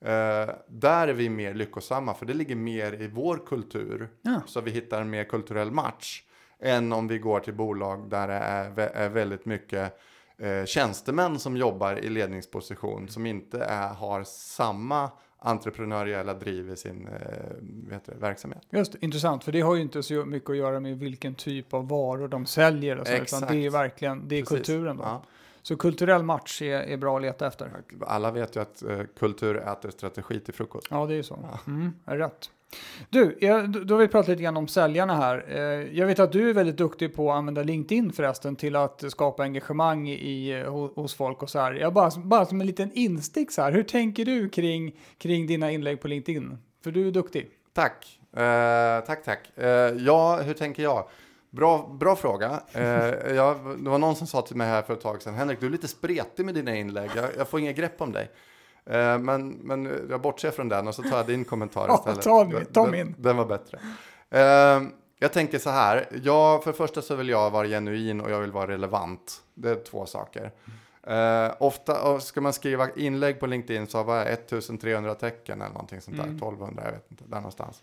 Eh, 0.00 0.54
där 0.68 1.08
är 1.08 1.12
vi 1.12 1.28
mer 1.28 1.54
lyckosamma 1.54 2.14
för 2.14 2.26
det 2.26 2.34
ligger 2.34 2.56
mer 2.56 3.02
i 3.02 3.08
vår 3.08 3.46
kultur. 3.46 4.08
Ja. 4.22 4.40
Så 4.46 4.60
vi 4.60 4.70
hittar 4.70 5.00
en 5.00 5.10
mer 5.10 5.24
kulturell 5.24 5.70
match. 5.70 6.22
Än 6.60 6.92
om 6.92 7.08
vi 7.08 7.18
går 7.18 7.40
till 7.40 7.54
bolag 7.54 8.10
där 8.10 8.28
det 8.28 8.34
är, 8.34 8.78
är 8.78 9.08
väldigt 9.08 9.44
mycket 9.44 9.98
eh, 10.42 10.64
tjänstemän 10.64 11.38
som 11.38 11.56
jobbar 11.56 12.04
i 12.04 12.08
ledningsposition. 12.08 13.08
Som 13.08 13.26
inte 13.26 13.64
är, 13.64 13.88
har 13.88 14.24
samma 14.24 15.10
entreprenöriella 15.38 16.34
driv 16.34 16.70
i 16.70 16.76
sin 16.76 17.08
eh, 17.08 17.12
du, 17.60 18.12
verksamhet. 18.20 18.62
Just 18.70 18.92
det, 18.92 19.04
intressant, 19.04 19.44
för 19.44 19.52
det 19.52 19.60
har 19.60 19.74
ju 19.74 19.82
inte 19.82 20.02
så 20.02 20.24
mycket 20.24 20.50
att 20.50 20.56
göra 20.56 20.80
med 20.80 20.98
vilken 20.98 21.34
typ 21.34 21.74
av 21.74 21.88
varor 21.88 22.28
de 22.28 22.46
säljer, 22.46 22.98
och 22.98 23.06
så, 23.06 23.12
utan 23.12 23.40
det 23.40 23.66
är 23.66 23.70
verkligen 23.70 24.28
det 24.28 24.36
är 24.36 24.42
Precis. 24.42 24.56
kulturen. 24.56 24.96
Då. 24.96 25.02
Ja. 25.02 25.24
Så 25.62 25.76
kulturell 25.76 26.22
match 26.22 26.62
är, 26.62 26.80
är 26.80 26.96
bra 26.96 27.16
att 27.16 27.22
leta 27.22 27.46
efter. 27.46 27.70
Alla 28.00 28.30
vet 28.30 28.56
ju 28.56 28.60
att 28.60 28.82
eh, 28.82 29.00
kultur 29.18 29.56
äter 29.56 29.90
strategi 29.90 30.40
till 30.40 30.54
frukost. 30.54 30.86
Ja, 30.90 31.06
det 31.06 31.14
är 31.14 31.16
ju 31.16 31.22
så. 31.22 31.48
Mm, 31.66 31.92
är 32.04 32.16
rätt. 32.16 32.50
Du, 33.10 33.38
jag, 33.40 33.86
då 33.86 33.94
har 33.94 34.00
vi 34.00 34.08
pratat 34.08 34.28
lite 34.28 34.42
grann 34.42 34.56
om 34.56 34.68
säljarna 34.68 35.16
här. 35.16 35.44
Eh, 35.48 35.98
jag 35.98 36.06
vet 36.06 36.18
att 36.18 36.32
du 36.32 36.50
är 36.50 36.54
väldigt 36.54 36.76
duktig 36.76 37.14
på 37.16 37.32
att 37.32 37.36
använda 37.36 37.62
LinkedIn 37.62 38.12
förresten 38.12 38.56
till 38.56 38.76
att 38.76 39.04
skapa 39.08 39.42
engagemang 39.42 40.08
i, 40.08 40.60
eh, 40.60 40.90
hos 40.94 41.14
folk 41.14 41.42
och 41.42 41.50
så 41.50 41.58
här. 41.58 41.72
Jag 41.72 41.92
bara, 41.92 42.10
bara 42.16 42.46
som 42.46 42.60
en 42.60 42.66
liten 42.66 42.92
instick 42.92 43.52
så 43.52 43.62
här. 43.62 43.72
Hur 43.72 43.82
tänker 43.82 44.24
du 44.24 44.48
kring, 44.48 44.96
kring 45.18 45.46
dina 45.46 45.70
inlägg 45.70 46.00
på 46.00 46.08
LinkedIn? 46.08 46.58
För 46.84 46.90
du 46.90 47.08
är 47.08 47.10
duktig. 47.10 47.50
Tack, 47.74 48.20
eh, 48.36 49.06
tack, 49.06 49.24
tack. 49.24 49.58
Eh, 49.58 49.66
ja, 49.98 50.40
hur 50.42 50.54
tänker 50.54 50.82
jag? 50.82 51.08
Bra, 51.50 51.96
bra 52.00 52.16
fråga. 52.16 52.62
Eh, 52.72 53.34
jag, 53.34 53.56
det 53.78 53.90
var 53.90 53.98
någon 53.98 54.16
som 54.16 54.26
sa 54.26 54.42
till 54.42 54.56
mig 54.56 54.66
här 54.66 54.82
för 54.82 54.94
ett 54.94 55.00
tag 55.00 55.22
sedan, 55.22 55.34
Henrik, 55.34 55.60
du 55.60 55.66
är 55.66 55.70
lite 55.70 55.88
spretig 55.88 56.44
med 56.44 56.54
dina 56.54 56.76
inlägg. 56.76 57.10
Jag, 57.16 57.24
jag 57.38 57.48
får 57.48 57.60
inget 57.60 57.76
grepp 57.76 58.00
om 58.00 58.12
dig. 58.12 58.30
Eh, 58.86 59.18
men, 59.18 59.48
men 59.48 60.06
jag 60.10 60.20
bortser 60.20 60.50
från 60.50 60.68
den 60.68 60.88
och 60.88 60.94
så 60.94 61.02
tar 61.02 61.16
jag 61.16 61.26
din 61.26 61.44
kommentar 61.44 61.84
Ja, 61.88 61.94
istället. 61.98 62.22
ta 62.22 62.44
min- 62.44 62.54
Den- 62.54 62.66
ta 62.66 62.86
min. 62.86 63.14
Den 63.18 63.36
var 63.36 63.44
bättre. 63.46 63.78
Eh, 64.30 64.82
jag 65.18 65.32
tänker 65.32 65.58
så 65.58 65.70
här, 65.70 66.08
jag, 66.22 66.64
för 66.64 66.72
första 66.72 67.02
så 67.02 67.14
vill 67.14 67.28
jag 67.28 67.50
vara 67.50 67.66
genuin 67.66 68.20
och 68.20 68.30
jag 68.30 68.40
vill 68.40 68.52
vara 68.52 68.66
relevant. 68.70 69.42
Det 69.54 69.70
är 69.70 69.74
två 69.84 70.06
saker. 70.06 70.50
Eh, 71.06 71.52
ofta 71.58 72.20
ska 72.20 72.40
man 72.40 72.52
skriva 72.52 72.88
inlägg 72.96 73.40
på 73.40 73.46
LinkedIn 73.46 73.86
så 73.86 74.02
har 74.02 74.16
jag 74.16 74.26
1300 74.32 75.14
tecken 75.14 75.60
eller 75.62 75.72
någonting 75.72 76.00
sånt 76.00 76.16
där. 76.16 76.24
Mm. 76.24 76.36
1200, 76.36 76.82
jag 76.84 76.92
vet 76.92 77.10
inte, 77.10 77.24
där 77.26 77.36
någonstans. 77.36 77.82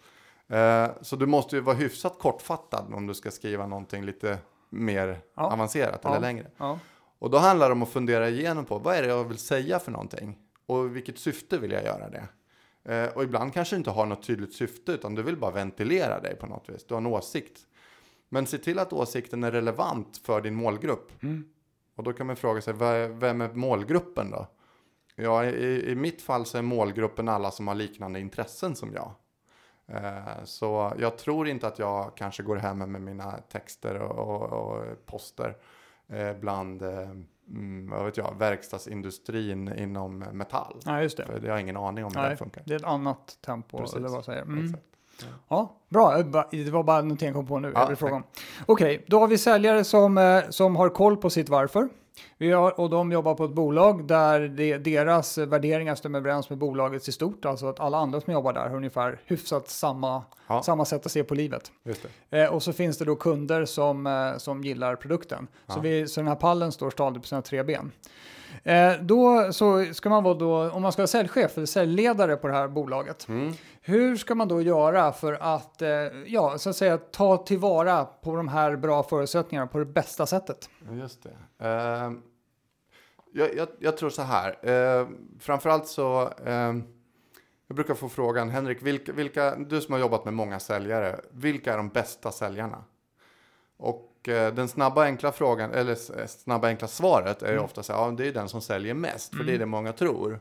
Eh, 0.49 0.87
så 1.01 1.15
du 1.15 1.25
måste 1.25 1.55
ju 1.55 1.61
vara 1.61 1.75
hyfsat 1.75 2.15
kortfattad 2.19 2.93
om 2.93 3.07
du 3.07 3.13
ska 3.13 3.31
skriva 3.31 3.67
någonting 3.67 4.03
lite 4.05 4.37
mer 4.69 5.19
Ja. 5.35 5.51
avancerat 5.53 5.99
Ja. 6.03 6.09
eller 6.09 6.19
längre. 6.19 6.45
Ja. 6.57 6.79
Och 7.19 7.29
då 7.29 7.37
handlar 7.37 7.67
det 7.69 7.73
om 7.73 7.83
att 7.83 7.89
fundera 7.89 8.29
igenom 8.29 8.65
på 8.65 8.77
vad 8.77 8.95
är 8.95 9.01
det 9.01 9.07
jag 9.07 9.23
vill 9.23 9.37
säga 9.37 9.79
för 9.79 9.91
någonting? 9.91 10.37
Och 10.69 10.85
i 10.85 10.89
vilket 10.89 11.19
syfte 11.19 11.57
vill 11.57 11.71
jag 11.71 11.83
göra 11.83 12.09
det? 12.09 12.27
Eh, 12.93 13.17
och 13.17 13.23
ibland 13.23 13.53
kanske 13.53 13.75
du 13.75 13.77
inte 13.77 13.89
har 13.89 14.05
något 14.05 14.23
tydligt 14.23 14.53
syfte 14.53 14.91
utan 14.91 15.15
du 15.15 15.23
vill 15.23 15.37
bara 15.37 15.51
ventilera 15.51 16.19
dig 16.19 16.35
på 16.35 16.47
något 16.47 16.69
vis. 16.69 16.85
Du 16.85 16.93
har 16.93 17.01
en 17.01 17.07
åsikt. 17.07 17.67
Men 18.29 18.45
se 18.45 18.57
till 18.57 18.79
att 18.79 18.93
åsikten 18.93 19.43
är 19.43 19.51
relevant 19.51 20.17
för 20.17 20.41
din 20.41 20.55
målgrupp. 20.55 21.23
Mm. 21.23 21.49
Och 21.95 22.03
då 22.03 22.13
kan 22.13 22.27
man 22.27 22.35
fråga 22.35 22.61
sig, 22.61 22.73
vem 22.73 23.41
är 23.41 23.53
målgruppen 23.53 24.31
då? 24.31 24.47
Ja, 25.15 25.45
i, 25.45 25.91
i 25.91 25.95
mitt 25.95 26.21
fall 26.21 26.45
så 26.45 26.57
är 26.57 26.61
målgruppen 26.61 27.29
alla 27.29 27.51
som 27.51 27.67
har 27.67 27.75
liknande 27.75 28.19
intressen 28.19 28.75
som 28.75 28.93
jag. 28.93 29.11
Eh, 29.87 30.43
så 30.43 30.93
jag 30.99 31.17
tror 31.17 31.47
inte 31.47 31.67
att 31.67 31.79
jag 31.79 32.17
kanske 32.17 32.43
går 32.43 32.55
hem 32.55 32.77
med 32.77 33.01
mina 33.01 33.31
texter 33.31 33.95
och, 33.95 34.17
och, 34.17 34.73
och 34.73 35.05
poster 35.05 35.57
eh, 36.07 36.33
bland 36.33 36.81
eh, 36.81 37.09
mm, 37.49 37.89
vad 37.89 38.05
vet 38.05 38.17
jag, 38.17 38.35
verkstadsindustrin 38.39 39.73
inom 39.77 40.19
metall. 40.19 40.79
ja, 40.85 41.01
just 41.01 41.17
det. 41.17 41.25
För 41.25 41.41
jag 41.45 41.53
har 41.53 41.59
ingen 41.59 41.77
aning 41.77 42.05
om 42.05 42.11
hur 42.15 42.21
Nej, 42.21 42.29
det 42.29 42.37
funkar. 42.37 42.63
Det 42.65 42.73
är 42.73 42.77
ett 42.77 42.83
annat 42.83 43.37
tempo, 43.45 43.77
Precis. 43.77 43.95
eller 43.95 44.09
vad 44.09 44.25
säger 44.25 44.41
mm. 44.41 44.77
Ja, 45.47 45.75
bra. 45.89 46.17
Det 46.51 46.69
var 46.69 46.83
bara 46.83 47.01
någonting 47.01 47.25
jag 47.25 47.35
kom 47.35 47.47
på 47.47 47.59
nu. 47.59 47.71
Ja, 47.73 47.81
jag 47.81 47.87
vill 47.87 47.97
fråga 47.97 48.15
om. 48.15 48.23
Okej, 48.65 49.05
då 49.07 49.19
har 49.19 49.27
vi 49.27 49.37
säljare 49.37 49.83
som, 49.83 50.17
eh, 50.17 50.43
som 50.49 50.75
har 50.75 50.89
koll 50.89 51.17
på 51.17 51.29
sitt 51.29 51.49
varför. 51.49 51.89
Vi 52.37 52.51
har, 52.51 52.79
och 52.79 52.89
de 52.89 53.11
jobbar 53.11 53.35
på 53.35 53.45
ett 53.45 53.51
bolag 53.51 54.07
där 54.07 54.39
det, 54.39 54.77
deras 54.77 55.37
värderingar 55.37 55.95
stämmer 55.95 56.19
överens 56.19 56.49
med 56.49 56.57
bolagets 56.59 57.09
i 57.09 57.11
stort. 57.11 57.45
Alltså 57.45 57.67
att 57.67 57.79
alla 57.79 57.97
andra 57.97 58.21
som 58.21 58.33
jobbar 58.33 58.53
där 58.53 58.69
har 58.69 58.75
ungefär 58.75 59.19
hyfsat 59.25 59.69
samma, 59.69 60.23
Ja. 60.47 60.63
samma 60.63 60.85
sätt 60.85 61.05
att 61.05 61.11
se 61.11 61.23
på 61.23 61.35
livet. 61.35 61.71
Eh, 62.29 62.45
och 62.45 62.63
så 62.63 62.73
finns 62.73 62.97
det 62.97 63.05
då 63.05 63.15
kunder 63.15 63.65
som, 63.65 64.07
eh, 64.07 64.37
som 64.37 64.63
gillar 64.63 64.95
produkten. 64.95 65.47
Så, 65.67 65.73
Ja. 65.77 65.81
vi, 65.81 66.07
så 66.07 66.19
den 66.19 66.27
här 66.27 66.35
pallen 66.35 66.71
står 66.71 66.89
stadigt 66.89 67.21
på 67.21 67.27
sina 67.27 67.41
tre 67.41 67.63
ben. 67.63 67.91
Eh, 68.63 68.91
då 69.01 69.53
så 69.53 69.85
ska 69.93 70.09
man 70.09 70.23
vara 70.23 70.33
då, 70.33 70.69
om 70.71 70.81
man 70.81 70.91
ska 70.91 71.01
vara 71.01 71.07
säljchef 71.07 71.57
eller 71.57 71.65
säljledare 71.67 72.35
på 72.35 72.47
det 72.47 72.53
här 72.53 72.67
bolaget. 72.67 73.27
Mm. 73.29 73.53
Hur 73.89 74.15
ska 74.15 74.35
man 74.35 74.47
då 74.47 74.61
göra 74.61 75.11
för 75.11 75.33
att, 75.33 75.81
eh, 75.81 75.89
ja, 76.25 76.57
så 76.57 76.69
att 76.69 76.75
säga, 76.75 76.97
ta 76.97 77.37
tillvara 77.37 78.05
på 78.05 78.35
de 78.35 78.47
här 78.47 78.75
bra 78.75 79.03
förutsättningarna 79.03 79.67
på 79.67 79.79
det 79.79 79.85
bästa 79.85 80.25
sättet? 80.25 80.69
Just 80.91 81.23
det. 81.23 81.65
Eh, 81.67 82.11
jag, 83.33 83.55
jag, 83.55 83.67
jag 83.79 83.97
tror 83.97 84.09
så 84.09 84.21
här. 84.21 84.69
Eh, 84.69 85.07
framförallt 85.39 85.87
så, 85.87 86.33
eh, 86.45 86.73
jag 87.67 87.75
brukar 87.75 87.93
få 87.93 88.09
frågan, 88.09 88.49
Henrik, 88.49 88.81
vilka, 88.81 89.11
vilka, 89.13 89.55
du 89.55 89.81
som 89.81 89.93
har 89.93 89.99
jobbat 89.99 90.25
med 90.25 90.33
många 90.33 90.59
säljare, 90.59 91.19
vilka 91.31 91.73
är 91.73 91.77
de 91.77 91.89
bästa 91.89 92.31
säljarna? 92.31 92.83
Och 93.77 94.29
eh, 94.29 94.53
den 94.53 94.67
snabba 94.67 95.03
enkla 95.03 95.31
frågan, 95.31 95.71
eller 95.71 96.19
eh, 96.19 96.25
snabba 96.27 96.67
enkla 96.67 96.87
svaret 96.87 97.41
är 97.43 97.47
ju 97.47 97.53
Mm. 97.53 97.65
ofta 97.65 97.83
så 97.83 97.93
här, 97.93 97.99
ja 97.99 98.11
det 98.11 98.27
är 98.27 98.33
den 98.33 98.49
som 98.49 98.61
säljer 98.61 98.93
mest, 98.93 99.35
för 99.35 99.43
det 99.43 99.51
är 99.51 99.55
Mm. 99.55 99.59
det 99.59 99.65
många 99.65 99.93
tror. 99.93 100.39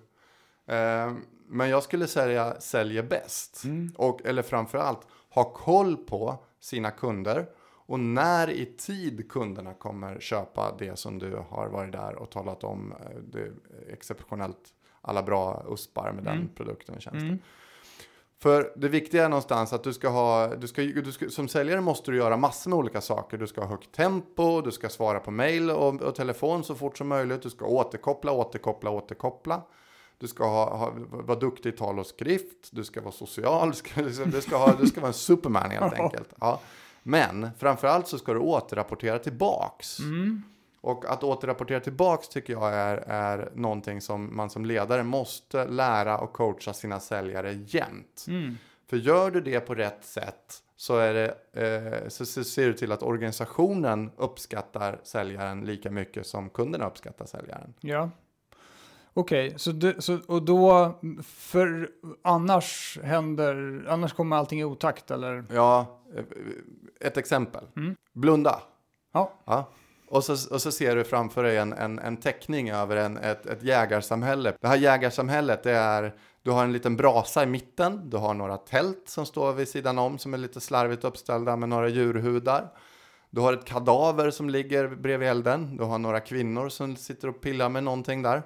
Men 1.49 1.69
jag 1.69 1.83
skulle 1.83 2.07
säga 2.07 2.61
säljer 2.61 3.03
bäst. 3.03 3.65
Mm. 3.65 3.93
Och, 3.97 4.27
eller 4.27 4.43
framförallt 4.43 5.01
ha 5.31 5.45
koll 5.53 5.97
på 5.97 6.45
sina 6.61 6.91
kunder 6.91 7.47
och 7.87 8.01
när 8.01 8.51
i 8.51 8.67
tid 8.67 9.31
kunderna 9.31 9.75
kommer 9.75 10.21
köpa 10.21 10.75
det 10.79 10.99
som 10.99 11.19
du 11.19 11.37
har 11.51 11.69
varit 11.69 11.93
där 11.93 12.15
och 12.17 12.31
talat 12.31 12.65
om. 12.65 12.93
eh, 12.93 13.17
Det 13.23 13.41
är 13.41 13.53
exceptionellt 13.93 14.75
alla 15.01 15.23
bra 15.23 15.65
uspar 15.71 16.13
med 16.13 16.25
den 16.25 16.37
Mm. 16.37 16.49
produkten 16.55 16.95
och 16.95 17.03
tjänsten. 17.03 17.27
Mm. 17.29 17.39
För 18.41 18.73
det 18.77 18.89
viktiga 18.89 19.25
är 19.25 19.29
någonstans 19.29 19.73
att 19.73 19.85
du 19.85 19.93
ska 19.93 20.09
ha, 20.09 20.55
du 20.57 20.67
ska, 20.69 20.83
du 20.83 21.13
ska, 21.13 21.29
som 21.31 21.49
säljare 21.49 21.81
måste 21.81 22.11
du 22.11 22.17
göra 22.17 22.37
massor 22.37 22.71
med 22.71 22.79
olika 22.79 23.01
saker. 23.01 23.39
Du 23.39 23.47
ska 23.47 23.61
ha 23.61 23.69
högt 23.69 23.93
tempo, 23.93 24.61
du 24.61 24.71
ska 24.71 24.89
svara 24.89 25.21
på 25.21 25.31
mail 25.31 25.71
och, 25.71 26.03
och 26.03 26.15
telefon 26.15 26.65
så 26.65 26.75
fort 26.75 26.99
som 26.99 27.09
möjligt. 27.09 27.43
Du 27.43 27.51
ska 27.51 27.65
återkoppla, 27.67 28.33
återkoppla, 28.33 28.91
återkoppla. 28.91 29.63
Du 30.19 30.29
ska 30.29 30.45
ha, 30.45 30.77
ha, 30.77 30.93
vara 31.11 31.39
duktig 31.39 31.69
i 31.69 31.77
tal 31.77 31.99
och 31.99 32.07
skrift, 32.07 32.69
du 32.71 32.85
ska 32.85 33.01
vara 33.01 33.13
social, 33.13 33.69
du 33.71 33.77
ska, 33.77 34.03
du 34.25 34.41
ska, 34.41 34.57
ha, 34.57 34.75
du 34.81 34.87
ska 34.87 35.01
vara 35.01 35.09
en 35.09 35.15
superman 35.15 35.71
helt 35.71 35.95
enkelt. 36.01 36.35
Ja. 36.41 36.61
Men 37.03 37.51
framförallt 37.59 38.09
så 38.09 38.19
ska 38.19 38.33
du 38.33 38.39
återrapportera 38.39 39.19
tillbaks. 39.19 39.99
Mm. 39.99 40.43
Och 40.81 41.05
att 41.05 41.25
återrapportera 41.25 41.81
tillbaks 41.81 42.29
tycker 42.29 42.53
jag 42.53 42.75
är, 42.75 42.97
är 42.97 43.53
någonting 43.55 44.01
som 44.01 44.37
man 44.37 44.51
som 44.51 44.65
ledare 44.65 45.03
måste 45.03 45.67
lära 45.67 46.19
och 46.19 46.33
coacha 46.33 46.73
sina 46.73 47.01
säljare 47.01 47.53
jämt. 47.53 48.25
Mm. 48.29 48.57
För 48.87 48.97
gör 48.97 49.31
du 49.31 49.41
det 49.41 49.61
på 49.61 49.75
rätt 49.75 50.05
sätt 50.05 50.63
så, 50.77 50.97
är 50.97 51.15
det, 51.15 51.35
eh, 51.53 52.09
så, 52.09 52.27
så 52.27 52.45
ser 52.45 52.67
du 52.67 52.75
till 52.75 52.93
att 52.93 53.03
organisationen 53.03 54.11
uppskattar 54.17 55.01
säljaren 55.03 55.65
lika 55.65 55.91
mycket 55.91 56.27
som 56.27 56.51
kunderna 56.51 56.87
uppskattar 56.87 57.27
säljaren. 57.27 57.75
Ja. 57.81 58.11
Okej, 59.19 59.55
så, 59.57 59.73
du- 59.73 59.97
så 59.99 60.19
och 60.27 60.43
då, 60.43 60.95
för 61.25 61.91
annars 62.23 62.99
händer, 63.03 63.85
annars 63.89 64.13
kommer 64.13 64.37
allting 64.37 64.61
i 64.61 64.65
otakt 64.65 65.11
eller? 65.11 65.45
Ja, 65.53 66.01
ett 67.01 67.17
exempel. 67.17 67.65
Mm. 67.77 67.97
Blunda. 68.13 68.63
Ja. 69.13 69.33
Ja. 69.45 69.69
Och, 70.09 70.25
så, 70.25 70.55
och 70.55 70.63
så 70.63 70.73
ser 70.73 70.97
du 70.97 71.05
framför 71.05 71.43
dig 71.43 71.57
en, 71.57 71.73
en, 71.73 71.99
en 71.99 72.17
teckning 72.17 72.71
över 72.71 72.97
en, 72.97 73.17
ett, 73.17 73.47
ett 73.47 73.63
jägarsamhälle. 73.63 74.53
Det 74.61 74.69
här 74.69 74.77
jägarsamhället, 74.77 75.63
det 75.63 75.73
är, 75.73 76.15
du 76.43 76.51
har 76.51 76.65
en 76.65 76.73
liten 76.73 76.97
brasa 76.97 77.43
i 77.43 77.47
mitten, 77.47 78.11
du 78.11 78.17
har 78.17 78.35
några 78.35 78.57
tält 78.57 79.03
som 79.07 79.27
står 79.27 79.53
vid 79.53 79.69
sidan 79.69 79.99
om 79.99 80.19
som 80.19 80.35
är 80.35 80.39
lite 80.39 80.61
slarvigt 80.61 81.05
uppställda 81.05 81.57
med 81.57 81.69
några 81.69 81.89
djurhudar. 81.89 82.69
Du 83.31 83.41
har 83.41 83.53
ett 83.53 83.65
kadaver 83.65 84.31
som 84.31 84.51
ligger 84.51 84.89
bredvid 84.89 85.29
elden, 85.29 85.77
du 85.77 85.85
har 85.85 85.99
några 85.99 86.21
kvinnor 86.21 86.69
som 86.69 86.97
sitter 86.97 87.29
och 87.29 87.41
pillar 87.41 87.69
med 87.69 87.85
någonting 87.85 88.23
där. 88.23 88.43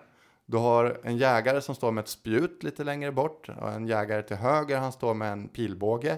Du 0.52 0.58
har 0.58 1.00
en 1.02 1.16
jägare 1.16 1.60
som 1.60 1.74
står 1.74 1.92
med 1.92 2.02
ett 2.02 2.08
spjut 2.08 2.62
lite 2.62 2.84
längre 2.84 3.12
bort 3.12 3.48
och 3.60 3.72
en 3.72 3.86
jägare 3.86 4.22
till 4.22 4.36
höger, 4.36 4.78
han 4.78 4.92
står 4.92 5.14
med 5.14 5.32
en 5.32 5.48
pilbåge. 5.48 6.12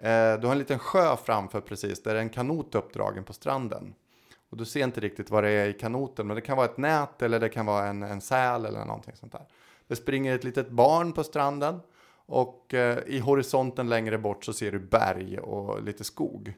Eh, 0.00 0.34
du 0.40 0.46
har 0.46 0.52
en 0.52 0.58
liten 0.58 0.78
sjö 0.78 1.16
framför 1.16 1.60
precis, 1.60 2.02
där 2.02 2.14
är 2.14 2.18
en 2.18 2.28
kanot 2.28 2.74
uppdragen 2.74 3.24
på 3.24 3.32
stranden. 3.32 3.94
Och 4.50 4.56
du 4.56 4.64
ser 4.64 4.84
inte 4.84 5.00
riktigt 5.00 5.30
vad 5.30 5.44
det 5.44 5.50
är 5.50 5.68
i 5.68 5.72
kanoten, 5.72 6.26
men 6.26 6.34
det 6.34 6.40
kan 6.40 6.56
vara 6.56 6.66
ett 6.66 6.76
nät 6.76 7.22
eller 7.22 7.40
det 7.40 7.48
kan 7.48 7.66
vara 7.66 7.86
en, 7.86 8.02
en 8.02 8.20
säl 8.20 8.64
eller 8.64 8.84
någonting 8.84 9.16
sånt 9.16 9.32
där. 9.32 9.46
Det 9.86 9.96
springer 9.96 10.34
ett 10.34 10.44
litet 10.44 10.70
barn 10.70 11.12
på 11.12 11.24
stranden 11.24 11.80
och 12.26 12.74
eh, 12.74 12.98
i 13.06 13.18
horisonten 13.18 13.88
längre 13.88 14.18
bort 14.18 14.44
så 14.44 14.52
ser 14.52 14.72
du 14.72 14.78
berg 14.78 15.38
och 15.38 15.82
lite 15.82 16.04
skog. 16.04 16.54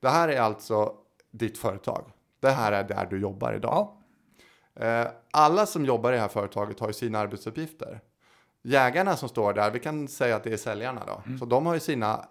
Det 0.00 0.08
här 0.08 0.28
är 0.28 0.40
alltså 0.40 0.94
ditt 1.30 1.58
företag. 1.58 2.04
Det 2.40 2.50
här 2.50 2.72
är 2.72 2.84
där 2.84 3.06
du 3.10 3.20
jobbar 3.20 3.52
idag. 3.52 3.72
Ja. 3.72 4.02
Eh, 4.76 5.06
alla 5.30 5.66
som 5.66 5.84
jobbar 5.84 6.12
i 6.12 6.14
det 6.14 6.20
här 6.20 6.28
företaget 6.28 6.80
har 6.80 6.86
ju 6.86 6.92
sina 6.92 7.18
arbetsuppgifter. 7.18 8.00
Jägarna 8.62 9.16
som 9.16 9.28
står 9.28 9.52
där, 9.52 9.70
vi 9.70 9.78
kan 9.78 10.08
säga 10.08 10.36
att 10.36 10.44
det 10.44 10.52
är 10.52 10.56
säljarna 10.56 11.02
då. 11.06 11.38
Så 11.38 11.44
de 11.44 11.66
har 11.66 11.74
ju 11.74 11.80
sina 11.80 12.28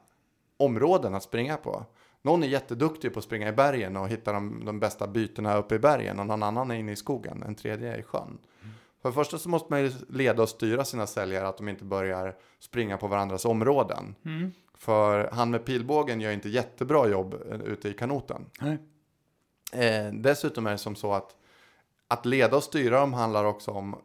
områden 0.58 1.15
att 1.15 1.23
springa 1.23 1.58
på. 1.58 1.86
Någon 2.21 2.43
är 2.43 2.47
jätteduktig 2.47 3.13
på 3.13 3.19
att 3.19 3.25
springa 3.25 3.49
i 3.49 3.51
bergen 3.51 3.97
och 3.97 4.10
hitta 4.10 4.31
de, 4.31 4.65
de 4.65 4.79
bästa 4.79 5.08
bytena 5.08 5.58
uppe 5.58 5.75
i 5.75 5.79
bergen 5.79 6.19
och 6.19 6.25
någon 6.25 6.43
annan 6.43 6.71
är 6.71 6.75
inne 6.75 6.91
i 6.91 6.95
skogen, 6.95 7.43
en 7.43 7.55
tredje 7.55 7.93
är 7.93 7.97
i 7.97 8.03
sjön. 8.03 8.38
För 9.01 9.10
det 9.10 9.13
första 9.13 9.38
så 9.38 9.49
måste 9.49 9.73
man 9.73 9.81
ju 9.81 9.91
leda 10.10 10.43
och 10.43 10.49
styra 10.49 10.86
sina 10.86 11.08
säljare 11.08 11.47
att 11.47 11.58
de 11.58 11.69
inte 11.69 11.84
börjar 11.84 12.36
springa 12.60 12.97
på 12.97 13.08
varandras 13.08 13.45
områden. 13.45 14.15
Mm. 14.25 14.51
För 14.77 15.29
han 15.31 15.51
med 15.51 15.65
pilbågen 15.65 16.21
gör 16.21 16.31
inte 16.31 16.49
jättebra 16.49 17.08
jobb 17.08 17.34
eh, 17.51 17.62
ute 17.62 17.89
i 17.89 17.93
kanoten. 17.93 18.45
Eh, 19.73 20.13
dessutom 20.13 20.67
är 20.67 20.71
det 20.71 20.77
som 20.77 20.95
så 20.95 21.13
att 21.13 21.36
att 22.07 22.25
leda 22.25 22.57
och 22.57 22.63
styra 22.63 22.99
dem 22.99 23.13
handlar 23.13 23.45
också 23.45 23.71
om 23.71 23.95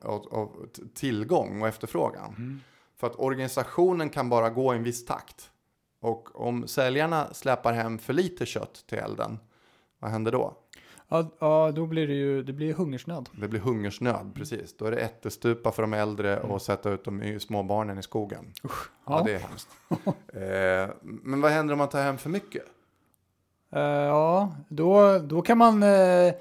t- 0.76 0.82
tillgång 0.94 1.62
och 1.62 1.68
efterfrågan. 1.68 2.34
Mm. 2.38 2.60
För 2.96 3.06
att 3.06 3.16
organisationen 3.18 4.10
kan 4.10 4.28
bara 4.28 4.50
gå 4.50 4.74
i 4.74 4.76
en 4.76 4.82
viss 4.82 5.04
takt. 5.06 5.50
Och 6.00 6.40
om 6.46 6.66
säljarna 6.68 7.34
släpar 7.34 7.72
hem 7.72 7.98
för 7.98 8.12
lite 8.12 8.46
kött 8.46 8.84
till 8.88 8.98
elden, 8.98 9.38
vad 9.98 10.10
händer 10.10 10.32
då? 10.32 10.54
Ja, 11.08 11.30
ja, 11.38 11.72
då 11.74 11.86
blir 11.86 12.06
det 12.08 12.14
ju 12.14 12.42
det 12.42 12.52
blir 12.52 12.74
hungersnöd. 12.74 13.28
Det 13.32 13.48
blir 13.48 13.60
hungersnöd, 13.60 14.32
precis. 14.34 14.76
Då 14.76 14.84
är 14.84 14.90
det 14.90 14.96
ättestupa 14.96 15.72
för 15.72 15.82
de 15.82 15.92
äldre 15.94 16.40
och 16.40 16.62
sätta 16.62 16.90
ut 16.90 17.04
de 17.04 17.22
y- 17.22 17.40
små 17.40 17.62
barnen 17.62 17.98
i 17.98 18.02
skogen. 18.02 18.52
Ja, 18.62 18.70
Ja. 19.06 19.22
det 19.24 19.32
är 19.34 19.38
hemskt. 19.38 19.68
eh, 20.34 20.94
men 21.02 21.40
vad 21.40 21.50
händer 21.50 21.72
om 21.74 21.78
man 21.78 21.88
tar 21.88 22.02
hem 22.02 22.18
för 22.18 22.30
mycket? 22.30 22.62
Eh, 23.72 23.80
ja, 23.82 24.54
då, 24.68 25.18
då 25.18 25.42
kan 25.42 25.58
man... 25.58 25.82
eh, 25.82 26.32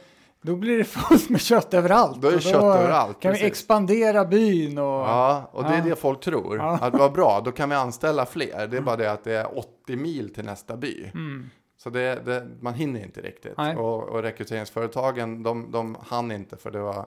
då 0.42 0.56
blir 0.56 0.78
det 0.78 0.84
fullt 0.84 1.30
med 1.30 1.42
kött 1.42 1.74
överallt. 1.74 2.22
Då 2.22 2.28
är 2.28 2.32
det 2.32 2.42
kött 2.42 2.64
överallt, 2.64 3.20
kan 3.20 3.32
vi 3.32 3.38
precis. 3.38 3.52
expandera 3.52 4.26
byn 4.26 4.78
och... 4.78 4.84
Ja, 4.86 5.50
och 5.52 5.64
det 5.64 5.70
är 5.70 5.78
Ja. 5.78 5.84
det 5.84 5.96
folk 5.96 6.20
tror. 6.20 6.58
Ja. 6.58 6.78
Att 6.82 6.94
vad 6.94 7.12
bra, 7.14 7.42
då 7.46 7.52
kan 7.52 7.70
vi 7.70 7.76
anställa 7.76 8.26
fler. 8.26 8.68
Det 8.68 8.78
är 8.78 8.82
bara 8.82 8.96
det 8.96 9.12
att 9.12 9.24
det 9.24 9.34
är 9.34 9.58
80 9.58 9.96
mil 9.96 10.34
till 10.34 10.46
nästa 10.46 10.78
by. 10.78 11.12
Mm. 11.14 11.50
Så 11.78 11.90
det, 11.90 12.26
det, 12.26 12.48
man 12.60 12.74
hinner 12.74 13.04
inte 13.04 13.22
riktigt. 13.22 13.58
Nej. 13.58 13.76
Och, 13.76 14.04
och 14.04 14.22
rekryteringsföretagen, 14.24 15.44
de, 15.44 15.72
de 15.72 15.98
hann 16.08 16.32
inte 16.32 16.58
för 16.58 16.72
det 16.72 16.80
var 16.80 17.06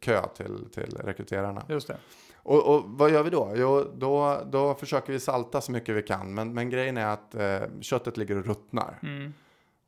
kö 0.00 0.22
till, 0.36 0.68
till 0.74 0.96
rekryterarna. 1.04 1.62
Just 1.68 1.88
det. 1.88 1.96
Och, 2.44 2.74
och 2.74 2.82
vad 2.86 3.10
gör 3.10 3.22
vi 3.22 3.30
då? 3.30 3.52
Jo, 3.54 3.84
då, 3.94 4.40
då 4.50 4.74
försöker 4.74 5.12
vi 5.12 5.20
salta 5.20 5.60
så 5.60 5.72
mycket 5.72 5.94
vi 5.96 6.02
kan. 6.02 6.34
Men, 6.34 6.54
men 6.54 6.70
grejen 6.70 6.96
är 6.96 7.06
att 7.06 7.34
eh, 7.34 7.58
köttet 7.80 8.16
ligger 8.16 8.38
och 8.38 8.44
ruttnar. 8.46 8.98
Mm. 9.02 9.32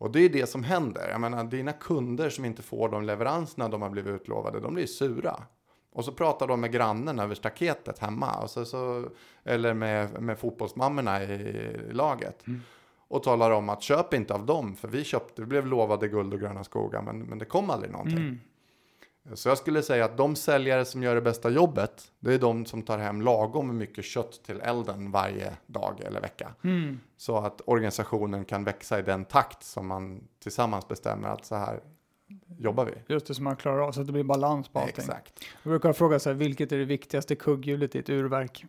Och 0.04 0.10
det 0.10 0.20
är 0.20 0.28
det 0.28 0.46
som 0.46 0.64
händer. 0.64 1.08
Jag 1.10 1.20
menar, 1.20 1.44
dina 1.44 1.72
kunder 1.72 2.30
som 2.30 2.44
inte 2.44 2.62
får 2.62 2.88
de 2.88 3.04
leveranserna 3.04 3.68
de 3.68 3.82
har 3.82 3.90
blivit 3.90 4.12
utlovade, 4.20 4.60
de 4.60 4.74
blir 4.74 4.86
sura. 4.86 5.42
Och 5.92 6.04
så 6.04 6.12
pratar 6.12 6.46
de 6.46 6.60
med 6.60 6.72
grannen 6.72 7.18
över 7.18 7.34
staketet 7.34 7.98
hemma. 7.98 8.42
Och 8.42 8.50
så, 8.50 8.64
så, 8.64 9.08
eller 9.44 9.74
med, 9.74 10.22
med 10.22 10.38
fotbollsmammorna 10.38 11.22
i, 11.22 11.92
laget. 11.92 12.44
Och 13.08 13.22
talar 13.22 13.50
om 13.50 13.68
att 13.68 13.82
köp 13.82 14.14
inte 14.14 14.34
av 14.34 14.46
dem. 14.46 14.76
För 14.76 14.88
vi 14.88 15.04
köpte, 15.04 15.42
vi 15.42 15.46
blev 15.46 15.66
lovade 15.66 16.08
guld 16.08 16.34
och 16.34 16.40
gröna 16.40 16.64
skogar. 16.64 17.02
Men, 17.02 17.18
men 17.18 17.38
det 17.38 17.44
kom 17.44 17.70
aldrig 17.70 17.92
någonting. 17.92 18.18
Mm. 18.18 18.40
Så 19.34 19.48
jag 19.48 19.58
skulle 19.58 19.82
säga 19.82 20.04
att 20.04 20.16
de 20.16 20.36
säljare 20.36 20.84
som 20.84 21.02
gör 21.02 21.14
det 21.14 21.20
bästa 21.20 21.50
jobbet. 21.50 22.10
Det 22.20 22.34
är 22.34 22.38
de 22.38 22.66
som 22.66 22.82
tar 22.82 22.98
hem 22.98 23.22
lagom 23.22 23.78
mycket 23.78 24.04
kött 24.04 24.40
till 24.46 24.60
elden 24.60 25.10
varje 25.10 25.52
dag 25.66 26.00
eller 26.04 26.20
vecka. 26.20 26.54
Mm. 26.64 27.00
Så 27.16 27.36
att 27.36 27.60
organisationen 27.66 28.44
kan 28.44 28.64
växa 28.64 28.98
i 28.98 29.02
den 29.02 29.24
takt 29.24 29.62
som 29.62 29.86
man 29.86 30.20
tillsammans 30.42 30.88
bestämmer 30.88 31.28
att 31.28 31.44
så 31.44 31.54
här 31.54 31.80
jobbar 32.58 32.84
vi. 32.84 33.14
Just 33.14 33.26
det 33.26 33.34
som 33.34 33.44
man 33.44 33.56
klarar 33.56 33.78
av 33.78 33.92
så 33.92 34.00
att 34.00 34.06
det 34.06 34.12
blir 34.12 34.24
balans 34.24 34.68
på 34.68 34.78
allting. 34.78 34.94
Exakt. 34.98 35.32
Jag 35.62 35.70
brukar 35.70 35.92
fråga 35.92 36.18
så 36.18 36.30
här, 36.30 36.34
vilket 36.34 36.72
är 36.72 36.78
det 36.78 36.84
viktigaste 36.84 37.34
kugghjulet 37.36 37.94
i 37.94 37.98
ett 37.98 38.08
urverk? 38.08 38.64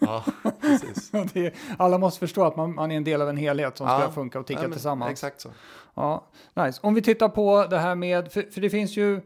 Ja, 0.00 0.24
precis. 0.60 1.14
Är, 1.14 1.54
alla 1.78 1.98
måste 1.98 2.20
förstå 2.20 2.44
att 2.44 2.56
man, 2.56 2.74
man 2.74 2.90
är 2.90 2.96
en 2.96 3.04
del 3.04 3.22
av 3.22 3.28
en 3.28 3.36
helhet 3.36 3.76
som 3.76 3.86
ska 3.86 4.00
Ja. 4.00 4.10
funka 4.12 4.40
och 4.40 4.46
ticka 4.46 4.60
Nej, 4.60 4.68
men 4.68 4.76
tillsammans. 4.76 5.10
Exakt 5.10 5.40
så. 5.40 5.48
Ja, 5.94 6.26
nice. 6.54 6.80
Om 6.82 6.94
vi 6.94 7.02
tittar 7.02 7.28
på 7.28 7.66
det 7.70 7.78
här 7.78 7.94
med, 7.94 8.32
för, 8.32 8.42
för 8.42 8.60
det 8.60 8.70
finns 8.70 8.96
ju, 8.96 9.20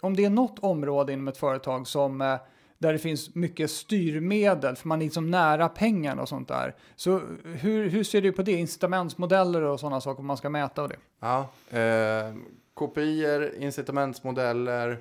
om 0.00 0.16
det 0.16 0.24
är 0.24 0.30
något 0.30 0.58
område 0.58 1.12
inom 1.12 1.28
ett 1.28 1.36
företag 1.36 1.86
som 1.86 2.20
eh, 2.20 2.36
där 2.78 2.92
det 2.92 2.98
finns 2.98 3.34
mycket 3.34 3.70
styrmedel, 3.70 4.76
för 4.76 4.88
man 4.88 5.00
är 5.02 5.04
liksom 5.04 5.30
nära 5.30 5.68
pengarna 5.68 6.22
och 6.22 6.28
sånt 6.28 6.48
där. 6.48 6.74
Så 6.96 7.20
hur, 7.44 7.88
hur 7.88 8.04
ser 8.04 8.22
du 8.22 8.32
på 8.32 8.42
det? 8.42 8.52
Incitamentsmodeller 8.52 9.62
och 9.62 9.80
sådana 9.80 10.00
saker, 10.00 10.20
om 10.20 10.26
man 10.26 10.36
ska 10.36 10.48
mäta 10.48 10.82
och 10.82 10.88
det? 10.88 10.96
Ja, 11.20 11.48
eh, 11.78 12.34
kopior, 12.74 13.54
incitamentsmodeller, 13.54 14.98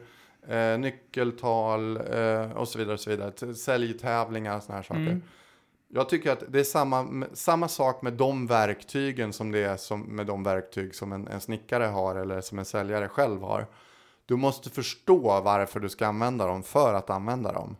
eh, 0.48 0.80
nyckeltal 0.80 1.98
eh, 1.98 2.52
och 2.52 2.67
så 2.67 2.78
vidare. 2.78 2.94
Och 2.94 3.00
så 3.00 3.10
vidare. 3.10 3.56
Säljtävlingar 3.56 4.58
och 4.58 4.63
sådana 4.63 4.78
här 4.78 4.84
saker. 4.84 5.02
Mm. 5.02 5.22
Jag 5.94 6.10
tycker 6.10 6.32
att 6.32 6.44
det 6.48 6.60
är 6.60 6.63
samma, 6.63 7.26
samma 7.34 7.67
sak 7.67 8.02
med 8.02 8.13
de 8.13 8.48
verktygen 8.48 9.34
som 9.34 9.52
det 9.52 9.63
är 9.63 9.78
som 9.78 10.02
med 10.02 10.26
de 10.26 10.44
verktyg 10.44 10.96
som 10.96 11.12
en, 11.12 11.28
en 11.28 11.41
snickare 11.41 11.84
har 11.84 12.15
eller 12.15 12.41
som 12.41 12.60
en 12.60 12.65
säljare 12.65 13.08
själv 13.08 13.41
har. 13.41 13.67
Du 14.32 14.38
måste 14.38 14.70
förstå 14.70 15.41
varför 15.41 15.80
du 15.80 15.89
ska 15.89 16.08
använda 16.08 16.48
dem 16.48 16.63
för 16.63 16.94
att 16.94 17.10
använda 17.10 17.52
dem. 17.52 17.76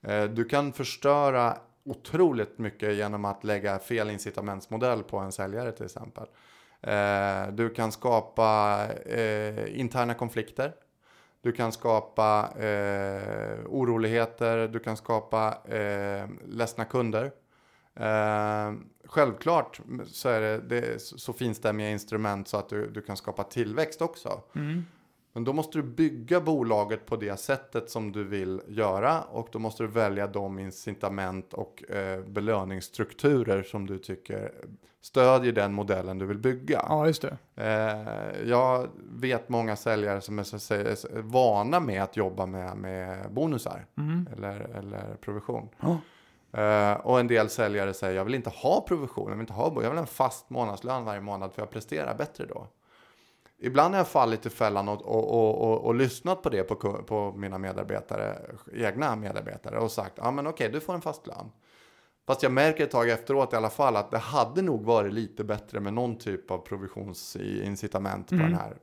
Eh, 0.00 0.24
du 0.24 0.44
kan 0.44 0.72
förstöra 0.72 1.56
otroligt 1.84 2.58
mycket 2.58 2.94
genom 2.94 3.24
att 3.24 3.44
lägga 3.44 3.78
fel 3.78 4.10
incitamentsmodell 4.10 5.02
på 5.02 5.18
en 5.18 5.32
säljare 5.32 5.72
till 5.72 5.84
exempel. 5.84 6.26
Eh, 6.80 7.52
du 7.52 7.70
kan 7.70 7.92
skapa 7.92 8.80
eh, 9.06 9.80
interna 9.80 10.14
konflikter. 10.14 10.74
Du 11.40 11.52
kan 11.52 11.72
skapa 11.72 12.48
eh, 12.58 13.58
oroligheter, 13.66 14.68
du 14.68 14.78
kan 14.78 14.96
skapa 14.96 15.58
eh, 15.64 16.28
ledsna 16.46 16.84
kunder. 16.84 17.32
Eh, 17.94 18.72
självklart 19.04 19.80
så, 20.06 20.28
är 20.28 20.40
det, 20.40 20.58
det 20.58 21.38
finns 21.38 21.62
så 21.62 21.72
med 21.72 21.92
instrument 21.92 22.48
så 22.48 22.56
att 22.56 22.68
du, 22.68 22.90
du 22.90 23.02
kan 23.02 23.16
skapa 23.16 23.44
tillväxt 23.44 24.02
också. 24.02 24.42
Mm. 24.54 24.84
Men 25.32 25.44
då 25.44 25.52
måste 25.52 25.78
du 25.78 25.82
bygga 25.82 26.40
bolaget 26.40 27.06
på 27.06 27.16
det 27.16 27.36
sättet 27.40 27.90
som 27.90 28.12
du 28.12 28.24
vill 28.24 28.60
göra 28.68 29.22
och 29.22 29.48
då 29.52 29.58
måste 29.58 29.82
du 29.82 29.86
välja 29.86 30.26
de 30.26 30.58
incitament 30.58 31.54
och 31.54 31.90
eh, 31.90 32.20
belöningsstrukturer 32.24 33.62
som 33.62 33.86
du 33.86 33.98
tycker 33.98 34.52
stödjer 35.02 35.52
den 35.52 35.72
modellen 35.72 36.18
du 36.18 36.26
vill 36.26 36.38
bygga. 36.38 36.84
Ja, 36.88 37.06
just 37.06 37.22
det. 37.22 37.36
Eh, 37.56 38.48
jag 38.48 38.88
vet 39.12 39.48
många 39.48 39.76
säljare 39.76 40.20
som 40.20 40.38
är 40.38 40.42
så, 40.42 40.58
säga, 40.58 40.96
vana 41.12 41.80
med 41.80 42.02
att 42.02 42.16
jobba 42.16 42.46
med, 42.46 42.76
med 42.76 43.32
bonusar 43.32 43.86
Mm. 43.98 44.28
eller, 44.32 44.60
eller 44.60 45.16
provision. 45.20 45.68
Ja. 45.80 45.98
Eh, 46.60 46.92
och 46.92 47.20
en 47.20 47.26
del 47.26 47.48
säljare 47.48 47.94
säger 47.94 48.16
jag 48.16 48.24
vill 48.24 48.34
inte 48.34 48.50
ha 48.50 48.84
provision, 48.88 49.28
jag 49.28 49.36
vill 49.36 49.40
inte 49.40 49.52
ha 49.52 49.64
jag 49.64 49.90
vill 49.90 49.98
ha 49.98 49.98
en 49.98 50.06
fast 50.06 50.50
månadslön 50.50 51.04
varje 51.04 51.20
månad 51.20 51.52
för 51.52 51.62
jag 51.62 51.70
presterar 51.70 52.14
bättre 52.14 52.46
då. 52.46 52.66
Ibland 53.64 53.94
har 53.94 53.98
jag 54.00 54.08
fallit 54.08 54.46
i 54.46 54.50
fällan 54.50 54.88
och, 54.88 55.02
och, 55.02 55.62
och, 55.62 55.84
och, 55.84 55.94
lyssnat 55.94 56.42
på 56.42 56.48
det 56.50 56.62
på, 56.62 56.74
på 57.02 57.32
mina 57.36 57.58
medarbetare, 57.58 58.38
egna 58.74 59.16
medarbetare 59.16 59.78
och 59.78 59.90
sagt 59.90 60.12
ja 60.16 60.30
men 60.30 60.46
okej 60.46 60.68
du 60.72 60.80
får 60.80 60.94
en 60.94 61.00
fast 61.00 61.26
lön. 61.26 61.50
Fast 62.26 62.42
jag 62.42 62.52
märker 62.52 62.84
ett 62.84 62.90
tag 62.90 63.08
efteråt 63.10 63.52
i 63.52 63.56
alla 63.56 63.70
fall 63.70 63.96
att 63.96 64.10
det 64.10 64.18
hade 64.18 64.62
nog 64.62 64.84
varit 64.84 65.12
lite 65.12 65.44
bättre 65.44 65.80
med 65.80 65.94
någon 65.94 66.16
typ 66.18 66.50
av 66.50 66.58
provisionsincitament 66.58 68.28
på 68.28 68.34
Mm. 68.34 68.46
den 68.50 68.58
här 68.60 68.76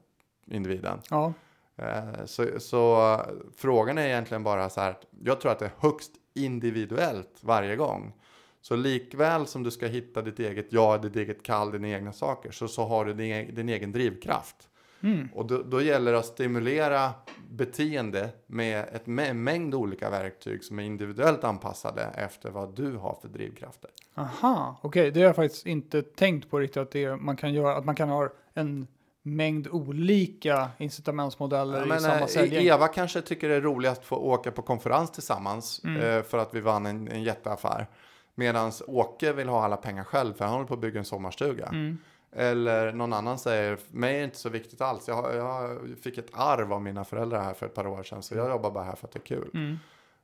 individen. 0.48 1.00
Ja. 1.10 1.34
Eh, 1.78 2.26
Så, 2.26 2.60
så 2.60 3.16
frågan 3.58 3.98
är 3.98 4.08
egentligen 4.08 4.44
bara 4.44 4.70
så 4.70 4.82
här, 4.82 4.98
jag 5.24 5.42
tror 5.42 5.52
att 5.52 5.60
det 5.60 5.66
är 5.66 5.72
högst 5.78 6.12
individuellt 6.36 7.38
varje 7.42 7.76
gång. 7.76 8.14
Så 8.62 8.76
likväl 8.76 9.48
som 9.48 9.64
du 9.64 9.72
ska 9.72 9.88
hitta 9.88 10.22
ditt 10.22 10.40
eget 10.40 10.68
ja, 10.70 10.98
ditt 10.98 11.16
eget 11.16 11.44
kall, 11.44 11.72
dina 11.72 11.88
egna 11.88 12.14
saker, 12.14 12.52
så, 12.52 12.68
så 12.68 12.86
har 12.86 13.06
du 13.06 13.14
din, 13.14 13.32
e- 13.32 13.50
din 13.52 13.70
egen 13.70 13.92
drivkraft. 13.92 14.69
Mm. 15.02 15.30
Och 15.34 15.46
då, 15.46 15.62
då 15.64 15.82
gäller 15.82 16.12
det 16.12 16.20
att 16.20 16.26
stimulera 16.26 17.12
beteende 17.50 18.30
med 18.48 18.86
ett, 18.94 19.08
en 19.08 19.44
mängd 19.44 19.76
olika 19.76 20.10
verktyg 20.10 20.64
som 20.64 20.80
är 20.80 20.84
individuellt 20.84 21.44
anpassade 21.44 22.02
efter 22.02 22.50
vad 22.50 22.76
du 22.76 22.96
har 22.96 23.18
för 23.22 23.28
drivkrafter. 23.28 23.90
Aha, 24.16 24.80
okej, 24.82 25.12
det 25.12 25.20
har 25.20 25.28
jag 25.28 25.36
faktiskt 25.36 25.66
inte 25.66 26.02
tänkt 26.02 26.50
på 26.50 26.60
riktigt 26.60 26.78
att, 26.78 26.92
det, 26.92 27.16
man 27.16 27.38
kan 27.38 27.54
göra, 27.54 27.76
att 27.76 27.86
man 27.86 27.96
kan 27.96 28.10
ha 28.10 28.30
en 28.54 28.88
mängd 29.22 29.68
olika 29.68 30.70
incitamentsmodeller 30.78 31.86
Ja, 31.88 31.96
i 31.96 32.00
samma 32.00 32.20
eh, 32.20 32.26
säljgäng. 32.26 32.66
Eva 32.66 32.88
kanske 32.88 33.22
tycker 33.22 33.50
det 33.50 33.56
är 33.56 33.62
roligast 33.62 34.02
att 34.02 34.08
få 34.08 34.16
åka 34.16 34.52
på 34.52 34.62
konferens 34.62 35.12
tillsammans 35.12 35.82
Mm. 35.84 36.02
eh, 36.02 36.24
för 36.24 36.38
att 36.38 36.54
vi 36.54 36.60
vann 36.62 36.86
en, 36.86 37.08
en 37.08 37.24
jätteaffär. 37.24 37.88
Medan 38.36 38.72
Åke 38.88 39.34
vill 39.34 39.48
ha 39.50 39.64
alla 39.64 39.78
pengar 39.78 40.04
själv 40.04 40.34
för 40.34 40.46
han 40.46 40.54
håller 40.54 40.68
på 40.68 40.74
att 40.74 40.80
bygga 40.80 41.00
en 41.00 41.06
sommarstuga. 41.06 41.66
Mm. 41.66 41.98
Eller 42.32 42.92
någon 42.94 43.14
annan 43.14 43.40
säger, 43.40 43.78
mig 43.92 44.16
är 44.16 44.18
det 44.18 44.24
inte 44.24 44.38
så 44.38 44.50
viktigt 44.50 44.82
alls. 44.82 45.08
Jag, 45.08 45.36
jag 45.36 45.80
fick 46.04 46.18
ett 46.18 46.30
arv 46.34 46.74
av 46.74 46.82
mina 46.82 47.04
föräldrar 47.04 47.44
här 47.44 47.54
för 47.54 47.66
ett 47.66 47.74
par 47.74 47.88
år 47.88 48.04
sedan 48.04 48.24
så 48.24 48.36
jag 48.36 48.50
jobbar 48.50 48.72
bara 48.72 48.84
här 48.84 48.96
för 48.96 49.08
att 49.08 49.14
det 49.14 49.20
är 49.20 49.26
kul. 49.26 49.50
Mm. 49.54 49.78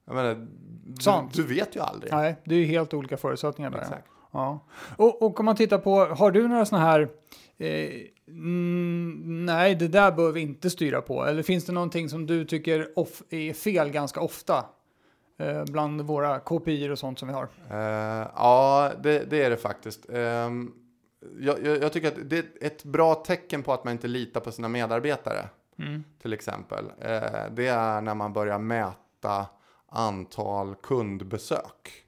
Jag 0.05 0.15
menar, 0.15 0.47
du, 1.33 1.43
du 1.43 1.55
vet 1.55 1.75
ju 1.75 1.79
aldrig. 1.79 2.13
Nej, 2.13 2.35
det 2.45 2.55
är 2.55 2.59
ju 2.59 2.65
helt 2.65 2.93
olika 2.93 3.17
förutsättningar 3.17 3.71
där. 3.71 3.81
Exakt. 3.81 4.07
Ja. 4.31 4.59
Och, 4.97 5.21
och 5.21 5.39
om 5.39 5.45
man 5.45 5.55
tittar 5.55 5.77
på, 5.77 6.05
har 6.05 6.31
du 6.31 6.47
några 6.47 6.65
sådana 6.65 6.85
här, 6.85 7.09
eh, 7.57 7.89
mm, 8.27 9.45
nej 9.45 9.75
det 9.75 9.87
där 9.87 10.11
bör 10.11 10.31
vi 10.31 10.41
inte 10.41 10.69
styra 10.69 11.01
på. 11.01 11.25
Eller 11.25 11.43
finns 11.43 11.65
det 11.65 11.71
någonting 11.71 12.09
som 12.09 12.25
du 12.25 12.45
tycker 12.45 12.99
off, 12.99 13.21
är 13.29 13.53
fel 13.53 13.89
ganska 13.89 14.21
ofta? 14.21 14.65
Eh, 15.37 15.63
bland 15.65 16.01
våra 16.01 16.39
KPI 16.39 16.89
och 16.89 16.99
sånt 16.99 17.19
som 17.19 17.27
vi 17.27 17.33
har. 17.33 17.47
Eh, 17.69 18.27
ja, 18.35 18.91
det, 19.03 19.29
det 19.29 19.43
är 19.43 19.49
det 19.49 19.57
faktiskt. 19.57 20.09
Ehm, 20.09 20.71
jag, 21.39 21.65
jag, 21.65 21.83
jag 21.83 21.93
tycker 21.93 22.07
att 22.07 22.29
det 22.29 22.37
är 22.37 22.45
ett 22.61 22.83
bra 22.83 23.15
tecken 23.15 23.63
på 23.63 23.73
att 23.73 23.83
man 23.83 23.91
inte 23.91 24.07
litar 24.07 24.41
på 24.41 24.51
sina 24.51 24.67
medarbetare. 24.67 25.49
Mm. 25.79 26.03
till 26.21 26.33
exempel. 26.33 26.85
Eh, 26.85 27.51
det 27.51 27.67
är 27.67 28.01
när 28.01 28.15
man 28.15 28.33
börjar 28.33 28.59
mäta 28.59 29.45
antal 29.89 30.75
kundbesök. 30.75 32.05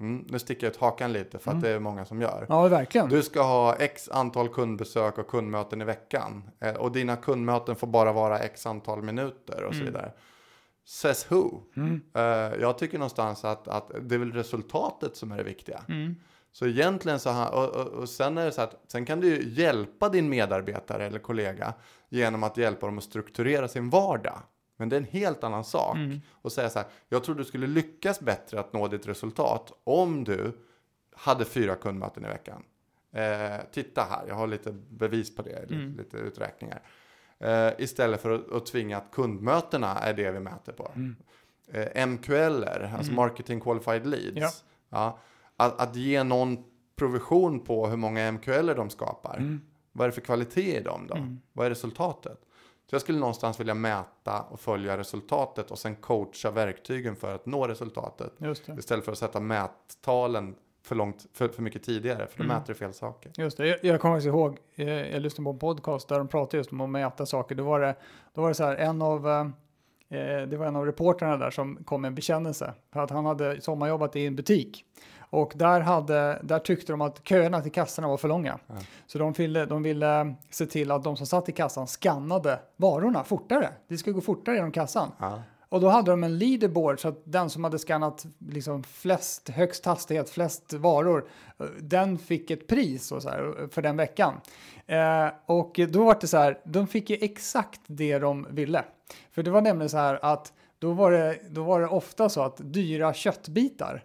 Mm, 0.00 0.24
nu 0.28 0.38
sticker 0.38 0.66
jag 0.66 0.70
ut 0.70 0.80
hakan 0.80 1.12
lite 1.12 1.38
för 1.38 1.50
att 1.50 1.60
det 1.60 1.70
är 1.70 1.78
många 1.78 2.04
som 2.04 2.20
gör. 2.20 2.46
ja 2.48 2.68
verkligen. 2.68 3.08
Du 3.08 3.22
ska 3.22 3.42
ha 3.42 3.74
x 3.74 4.08
antal 4.08 4.48
kundbesök 4.48 5.18
och 5.18 5.28
kundmöten 5.28 5.82
i 5.82 5.84
veckan. 5.84 6.50
Eh, 6.60 6.74
och 6.74 6.92
dina 6.92 7.16
kundmöten 7.16 7.76
får 7.76 7.86
bara 7.86 8.12
vara 8.12 8.38
x 8.38 8.66
antal 8.66 9.02
minuter 9.02 9.64
och 9.64 9.74
så 9.74 9.84
vidare. 9.84 10.12
Says 10.84 11.32
who? 11.32 11.62
Mm. 11.76 12.02
Eh, 12.14 12.22
jag 12.60 12.78
tycker 12.78 12.98
någonstans 12.98 13.44
att, 13.44 13.68
att 13.68 13.90
det 14.00 14.14
är 14.14 14.18
väl 14.18 14.32
resultatet 14.32 15.16
som 15.16 15.32
är 15.32 15.36
det 15.36 15.42
viktiga. 15.42 15.80
Mm. 16.64 16.74
Så 16.74 16.80
egentligen 16.80 17.20
så 17.20 17.30
ha- 17.30 17.48
och, 17.48 17.76
och, 17.86 17.86
och 17.92 18.08
sen 18.08 18.38
är 18.38 18.44
det 18.44 18.52
så 18.52 18.62
att 18.62 18.84
sen 18.88 19.04
kan 19.06 19.20
du 19.20 19.26
ju 19.28 19.48
hjälpa 19.62 20.08
din 20.08 20.28
medarbetare 20.28 21.06
eller 21.06 21.18
kollega 21.18 21.74
genom 22.08 22.42
att 22.42 22.56
hjälpa 22.56 22.86
dem 22.86 22.98
att 22.98 23.04
strukturera 23.04 23.68
sin 23.68 23.90
vardag. 23.90 24.38
Men 24.76 24.88
det 24.88 24.96
är 24.96 25.00
en 25.00 25.06
helt 25.06 25.44
annan 25.44 25.64
sak. 25.64 25.96
Mm. 25.96 26.20
Och 26.32 26.52
säga 26.52 26.70
så 26.70 26.78
här, 26.78 26.88
jag 27.08 27.24
tror 27.24 27.34
du 27.34 27.44
skulle 27.44 27.66
lyckas 27.66 28.20
bättre 28.20 28.60
att 28.60 28.72
nå 28.72 28.88
ditt 28.88 29.06
resultat 29.08 29.72
om 29.84 30.24
du 30.24 30.52
hade 31.16 31.44
fyra 31.44 31.74
kundmöten 31.74 32.24
i 32.24 32.28
veckan. 32.28 32.62
Eh, 33.12 33.64
titta 33.72 34.02
här, 34.10 34.24
jag 34.28 34.34
har 34.34 34.46
lite 34.46 34.72
bevis 34.72 35.36
på 35.36 35.42
det, 35.42 35.60
lite, 35.62 35.74
Mm. 35.74 35.96
lite 35.96 36.16
uträkningar. 36.16 36.82
Eh, 37.38 37.70
istället 37.78 38.20
för 38.20 38.30
att, 38.30 38.52
att 38.52 38.66
tvinga 38.66 38.96
att 38.96 39.10
kundmötena 39.12 39.98
är 39.98 40.14
det 40.14 40.30
vi 40.30 40.40
mäter 40.40 40.72
på. 40.72 40.90
Mm. 40.94 41.16
Eh, 41.72 42.06
MQLer, 42.06 42.92
alltså 42.98 43.12
Marketing 43.12 43.60
Qualified 43.60 44.06
Leads. 44.06 44.36
Ja. 44.36 44.50
Ja, 44.88 45.18
att, 45.56 45.80
att 45.80 45.96
ge 45.96 46.22
någon 46.24 46.58
provision 46.96 47.60
på 47.60 47.86
hur 47.86 47.96
många 47.96 48.32
MQLer 48.32 48.74
de 48.74 48.90
skapar. 48.90 49.36
Mm. 49.36 49.60
Vad 49.92 50.04
är 50.04 50.08
det 50.08 50.14
för 50.14 50.20
kvalitet 50.20 50.76
i 50.76 50.82
dem 50.82 51.06
då? 51.08 51.14
Mm. 51.14 51.40
Vad 51.52 51.66
är 51.66 51.70
resultatet? 51.70 52.38
Så 52.90 52.94
jag 52.94 53.02
skulle 53.02 53.18
någonstans 53.18 53.60
vilja 53.60 53.74
mäta 53.74 54.40
och 54.50 54.60
följa 54.60 54.98
resultatet 54.98 55.70
och 55.70 55.78
sen 55.78 55.96
coacha 55.96 56.50
verktygen 56.50 57.16
för 57.16 57.34
att 57.34 57.46
nå 57.46 57.66
resultatet. 57.66 58.32
Istället 58.78 59.04
för 59.04 59.12
att 59.12 59.18
sätta 59.18 59.40
mättalen 59.40 60.54
för, 60.82 60.94
långt, 60.94 61.26
för, 61.32 61.48
för 61.48 61.62
mycket 61.62 61.82
tidigare, 61.82 62.26
för 62.26 62.38
då 62.38 62.44
Mm. 62.44 62.56
mäter 62.56 62.72
du 62.72 62.78
fel 62.78 62.94
saker. 62.94 63.32
Just 63.36 63.56
det, 63.56 63.66
jag, 63.66 63.84
jag 63.84 64.00
kommer 64.00 64.14
faktiskt 64.14 64.28
ihåg, 64.28 64.58
eh, 64.74 64.88
jag 64.88 65.22
lyssnade 65.22 65.44
på 65.44 65.50
en 65.50 65.58
podcast 65.58 66.08
där 66.08 66.18
de 66.18 66.28
pratade 66.28 66.56
just 66.56 66.72
om 66.72 66.80
att 66.80 66.90
mäta 66.90 67.26
saker. 67.26 67.54
Då 67.54 67.64
var 67.64 67.80
det, 67.80 67.94
då 68.34 68.40
var 68.40 68.48
det 68.48 68.54
så 68.54 68.64
här, 68.64 68.76
en 68.76 69.02
av, 69.02 69.28
eh, 69.28 69.40
eh, 70.18 70.48
det 70.48 70.56
var 70.56 70.66
en 70.66 70.76
av 70.76 70.86
reportrarna 70.86 71.36
där 71.36 71.50
som 71.50 71.84
kom 71.84 72.02
med 72.02 72.08
en 72.08 72.14
bekännelse. 72.14 72.74
För 72.92 73.00
att 73.00 73.10
han 73.10 73.26
hade 73.26 73.60
sommarjobbat 73.60 74.16
i 74.16 74.26
en 74.26 74.36
butik. 74.36 74.84
Och 75.30 75.52
där, 75.56 75.80
hade, 75.80 76.40
där 76.42 76.58
tyckte 76.58 76.92
de 76.92 77.00
att 77.00 77.28
köerna 77.28 77.60
till 77.60 77.72
kassorna 77.72 78.08
var 78.08 78.16
för 78.16 78.28
långa. 78.28 78.58
Ja. 78.66 78.74
Så 79.06 79.18
de 79.18 79.32
ville, 79.32 79.66
de 79.66 79.82
ville 79.82 80.34
se 80.50 80.66
till 80.66 80.90
att 80.90 81.04
de 81.04 81.16
som 81.16 81.26
satt 81.26 81.48
i 81.48 81.52
kassan 81.52 81.86
skannade 81.86 82.58
varorna 82.76 83.24
fortare. 83.24 83.68
Det 83.88 83.98
skulle 83.98 84.14
gå 84.14 84.20
fortare 84.20 84.56
genom 84.56 84.72
kassan. 84.72 85.12
Ja. 85.18 85.42
Och 85.68 85.80
då 85.80 85.88
hade 85.88 86.10
de 86.10 86.24
en 86.24 86.38
leaderboard 86.38 87.00
så 87.00 87.08
att 87.08 87.22
den 87.24 87.50
som 87.50 87.64
hade 87.64 87.78
skannat 87.78 88.26
liksom 88.38 88.82
flest, 88.82 89.48
högst 89.48 89.84
hastighet, 89.84 90.30
flest 90.30 90.72
varor, 90.72 91.28
eh, 91.58 91.66
den 91.80 92.18
fick 92.18 92.50
ett 92.50 92.66
pris 92.66 93.12
och 93.12 93.22
så 93.22 93.28
här, 93.28 93.62
eh, 93.62 93.68
för 93.68 93.82
den 93.82 93.96
veckan. 93.96 94.40
Eh, 94.86 95.28
och 95.46 95.80
då 95.88 96.04
var 96.04 96.16
det 96.20 96.26
så 96.26 96.36
här, 96.36 96.60
de 96.64 96.86
fick 96.86 97.10
ju 97.10 97.16
exakt 97.20 97.80
det 97.86 98.18
de 98.18 98.46
ville. 98.50 98.84
För 99.30 99.42
det 99.42 99.50
var 99.50 99.60
nämligen 99.60 99.90
så 99.90 99.96
här 99.96 100.18
att 100.22 100.52
då 100.78 100.92
var 100.92 101.10
det, 101.10 101.38
då 101.50 101.62
var 101.62 101.80
det 101.80 101.86
ofta 101.86 102.28
så 102.28 102.42
att 102.42 102.56
dyra 102.64 103.14
köttbitar, 103.14 104.04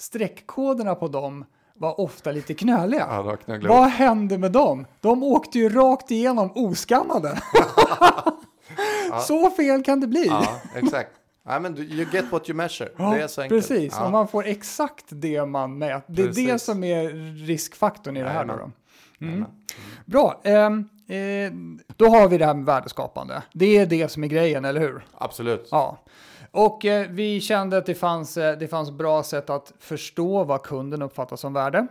streckkoderna 0.00 0.94
på 0.94 1.08
dem 1.08 1.44
var 1.74 2.00
ofta 2.00 2.32
lite 2.32 2.54
knöliga. 2.54 3.06
Ja, 3.46 3.58
Vad 3.68 3.88
hände 3.88 4.38
med 4.38 4.52
dem? 4.52 4.86
De 5.00 5.22
åkte 5.22 5.58
ju 5.58 5.68
rakt 5.68 6.10
igenom 6.10 6.50
oskannade. 6.54 7.42
Så 9.26 9.50
fel 9.50 9.82
kan 9.82 10.00
det 10.00 10.06
bli. 10.06 10.26
Ja, 10.26 10.60
exakt. 10.74 11.10
Nej, 11.42 11.60
men 11.60 11.78
you 11.78 12.06
get 12.12 12.24
what 12.32 12.48
you 12.48 12.56
measure. 12.56 12.88
Ja, 12.96 13.10
det 13.10 13.22
är 13.22 13.28
så 13.28 13.42
enkelt. 13.42 13.68
precis. 13.68 13.94
Ja. 13.96 14.04
Och 14.04 14.10
man 14.10 14.28
får 14.28 14.46
exakt 14.46 15.04
det 15.08 15.46
man 15.46 15.78
mäter. 15.78 16.02
Det 16.06 16.22
är 16.22 16.46
det 16.52 16.58
som 16.58 16.84
är 16.84 17.08
riskfaktorn 17.46 18.16
i 18.16 18.22
det 18.22 18.28
här. 18.28 18.44
Då. 18.44 18.70
Mm. 19.26 19.44
Bra. 20.04 20.40
ehm, 20.44 20.88
eh, 21.08 21.52
då 21.96 22.08
har 22.08 22.28
vi 22.28 22.38
det 22.38 22.46
här 22.46 22.54
med 22.54 22.64
värdeskapande. 22.64 23.42
Det 23.52 23.76
är 23.76 23.86
det 23.86 24.08
som 24.08 24.24
är 24.24 24.28
grejen, 24.28 24.64
eller 24.64 24.80
hur? 24.80 25.06
Absolut. 25.18 25.68
Ja. 25.70 25.98
Och 26.52 26.84
eh, 26.84 27.06
vi 27.10 27.40
kände 27.40 27.76
att 27.78 27.86
det 27.86 27.94
fanns, 27.94 28.36
eh, 28.36 28.58
det 28.58 28.68
fanns 28.68 28.90
bra 28.90 29.22
sätt 29.22 29.50
att 29.50 29.72
förstå 29.78 30.44
vad 30.44 30.62
kunden 30.62 31.02
uppfattar 31.02 31.36
som 31.36 31.52
värde. 31.52 31.86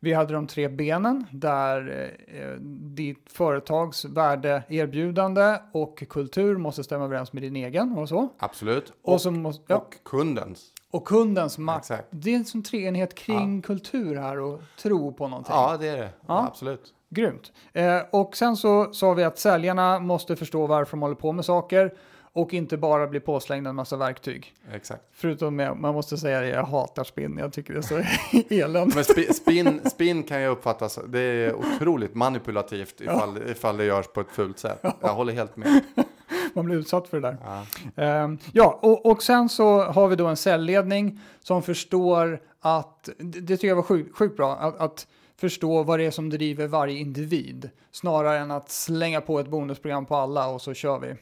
Vi 0.00 0.12
hade 0.12 0.34
de 0.34 0.46
tre 0.46 0.68
benen 0.68 1.26
där 1.30 2.08
eh, 2.28 2.60
ditt 2.94 3.32
företags 3.32 4.04
värdeerbjudande 4.04 5.58
och 5.72 6.02
kultur 6.08 6.56
måste 6.56 6.84
stämma 6.84 7.04
överens 7.04 7.32
med 7.32 7.42
din 7.42 7.56
egen 7.56 7.98
och 7.98 8.08
så. 8.08 8.28
Absolut. 8.38 8.92
Och, 9.02 9.26
Och, 9.26 9.32
måste, 9.32 9.64
ja, 9.66 9.76
och 9.76 9.94
kundens. 10.04 10.70
och 10.90 11.04
kundens 11.04 11.58
makt. 11.58 11.78
Exakt. 11.90 12.08
Det 12.10 12.30
är 12.30 12.36
en 12.36 12.44
sån 12.44 12.62
treenighet 12.62 13.14
kring 13.14 13.62
kultur 13.62 14.16
här 14.16 14.40
och 14.40 14.60
tro 14.82 15.12
på 15.12 15.28
någonting. 15.28 15.54
Ja, 15.54 15.76
det 15.80 15.88
är 15.88 15.96
det. 15.96 16.10
Ja. 16.26 16.46
Absolut. 16.46 16.94
Grymt. 17.08 17.52
Eh, 17.72 17.98
och 18.10 18.36
sen 18.36 18.56
så 18.56 18.92
sa 18.92 19.14
vi 19.14 19.24
att 19.24 19.38
säljarna 19.38 19.98
måste 19.98 20.36
förstå 20.36 20.66
varför 20.66 20.90
de 20.90 21.02
håller 21.02 21.14
på 21.14 21.32
med 21.32 21.44
saker 21.44 21.94
och 22.34 22.54
inte 22.54 22.76
bara 22.76 23.06
bli 23.06 23.20
påslängda 23.20 23.70
en 23.70 23.76
massa 23.76 23.96
verktyg. 23.96 24.54
Exakt. 24.72 25.02
Förutom 25.12 25.56
med, 25.56 25.76
man 25.76 25.94
måste 25.94 26.16
säga 26.16 26.40
det, 26.40 26.48
jag 26.48 26.64
hatar 26.64 27.04
spinn, 27.04 27.38
jag 27.38 27.52
tycker 27.52 27.72
det 27.74 27.78
är 27.78 27.82
så 27.82 28.02
eländigt. 28.54 28.94
Men 28.94 29.04
spi- 29.04 29.32
spin, 29.32 29.80
spin 29.90 30.22
kan 30.22 30.42
ju 30.42 30.46
uppfattas, 30.48 30.98
det 31.08 31.20
är 31.20 31.54
otroligt 31.54 32.14
manipulativt 32.14 33.00
ifall, 33.00 33.50
ifall 33.50 33.76
det 33.76 33.84
görs 33.84 34.06
på 34.06 34.20
ett 34.20 34.30
fult 34.30 34.58
sätt. 34.58 34.84
Jag 35.00 35.14
håller 35.14 35.32
helt 35.32 35.56
med. 35.56 35.80
man 36.54 36.64
blir 36.64 36.76
utsatt 36.76 37.08
för 37.08 37.20
det 37.20 37.28
där. 37.28 37.36
Ja. 37.44 37.66
Ehm, 38.02 38.38
ja, 38.52 38.78
och, 38.82 39.06
och 39.06 39.22
sen 39.22 39.48
så 39.48 39.82
har 39.82 40.08
vi 40.08 40.16
då 40.16 40.26
en 40.26 40.36
cellledning 40.36 41.20
som 41.40 41.62
förstår 41.62 42.40
att, 42.60 43.08
det 43.18 43.40
det 43.40 43.56
tycker 43.56 43.68
jag 43.68 43.76
var 43.76 43.82
sjukt 43.82 44.16
sjukt 44.16 44.36
bra, 44.36 44.56
att, 44.56 44.80
att 44.80 45.06
förstå 45.36 45.82
vad 45.82 45.98
det 45.98 46.04
är 46.04 46.10
som 46.10 46.30
driver 46.30 46.66
varje 46.66 46.98
individ, 46.98 47.70
snarare 47.90 48.38
än 48.38 48.50
att 48.50 48.70
slänga 48.70 49.20
på 49.20 49.40
ett 49.40 49.48
bonusprogram 49.48 50.06
på 50.06 50.16
alla 50.16 50.48
och 50.48 50.62
så 50.62 50.74
kör 50.74 50.98
vi. 50.98 51.14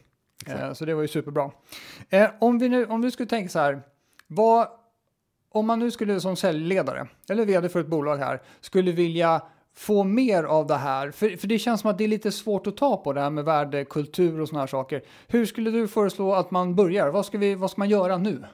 Eh, 0.46 0.72
så 0.72 0.85
det 0.85 0.94
var 0.94 1.03
ju 1.03 1.09
superbra. 1.09 1.50
Eh, 2.11 2.31
om, 2.38 2.59
vi 2.59 2.68
nu, 2.68 2.87
om 2.87 3.00
du 3.00 3.11
skulle 3.11 3.29
tänka 3.29 3.48
så 3.48 3.59
här, 3.59 3.83
vad, 4.26 4.68
om 5.53 5.66
man 5.66 5.79
nu 5.79 5.90
skulle 5.90 6.20
som 6.20 6.37
säljledare, 6.37 7.09
eller 7.29 7.44
vd 7.44 7.68
för 7.68 7.81
ett 7.81 7.87
bolag 7.87 8.16
här, 8.16 8.42
skulle 8.61 8.92
vilja 8.92 9.42
få 9.74 10.05
mer 10.05 10.44
av 10.44 10.66
det 10.66 10.76
här, 10.76 11.11
för, 11.11 11.37
för 11.37 11.48
det 11.48 11.59
känns 11.59 11.81
som 11.81 11.90
att 11.90 11.98
det 11.98 12.05
är 12.05 12.09
lite 12.09 12.33
svårt 12.33 12.66
att 12.66 12.76
ta 12.76 12.96
på 12.96 13.12
det 13.12 13.20
här 13.20 13.31
med 13.31 13.44
värdekultur 13.44 14.40
och 14.40 14.48
sådana 14.48 14.62
här 14.62 14.66
saker. 14.66 15.03
Hur 15.29 15.46
skulle 15.46 15.70
du 15.70 15.88
föreslå 15.88 16.35
att 16.35 16.50
man 16.50 16.74
börjar? 16.74 17.09
Vad 17.09 17.26
ska, 17.26 17.38
vi, 17.38 17.55
vad 17.55 17.70
ska 17.70 17.81
man 17.81 17.88
göra 17.88 18.16
nu? 18.16 18.44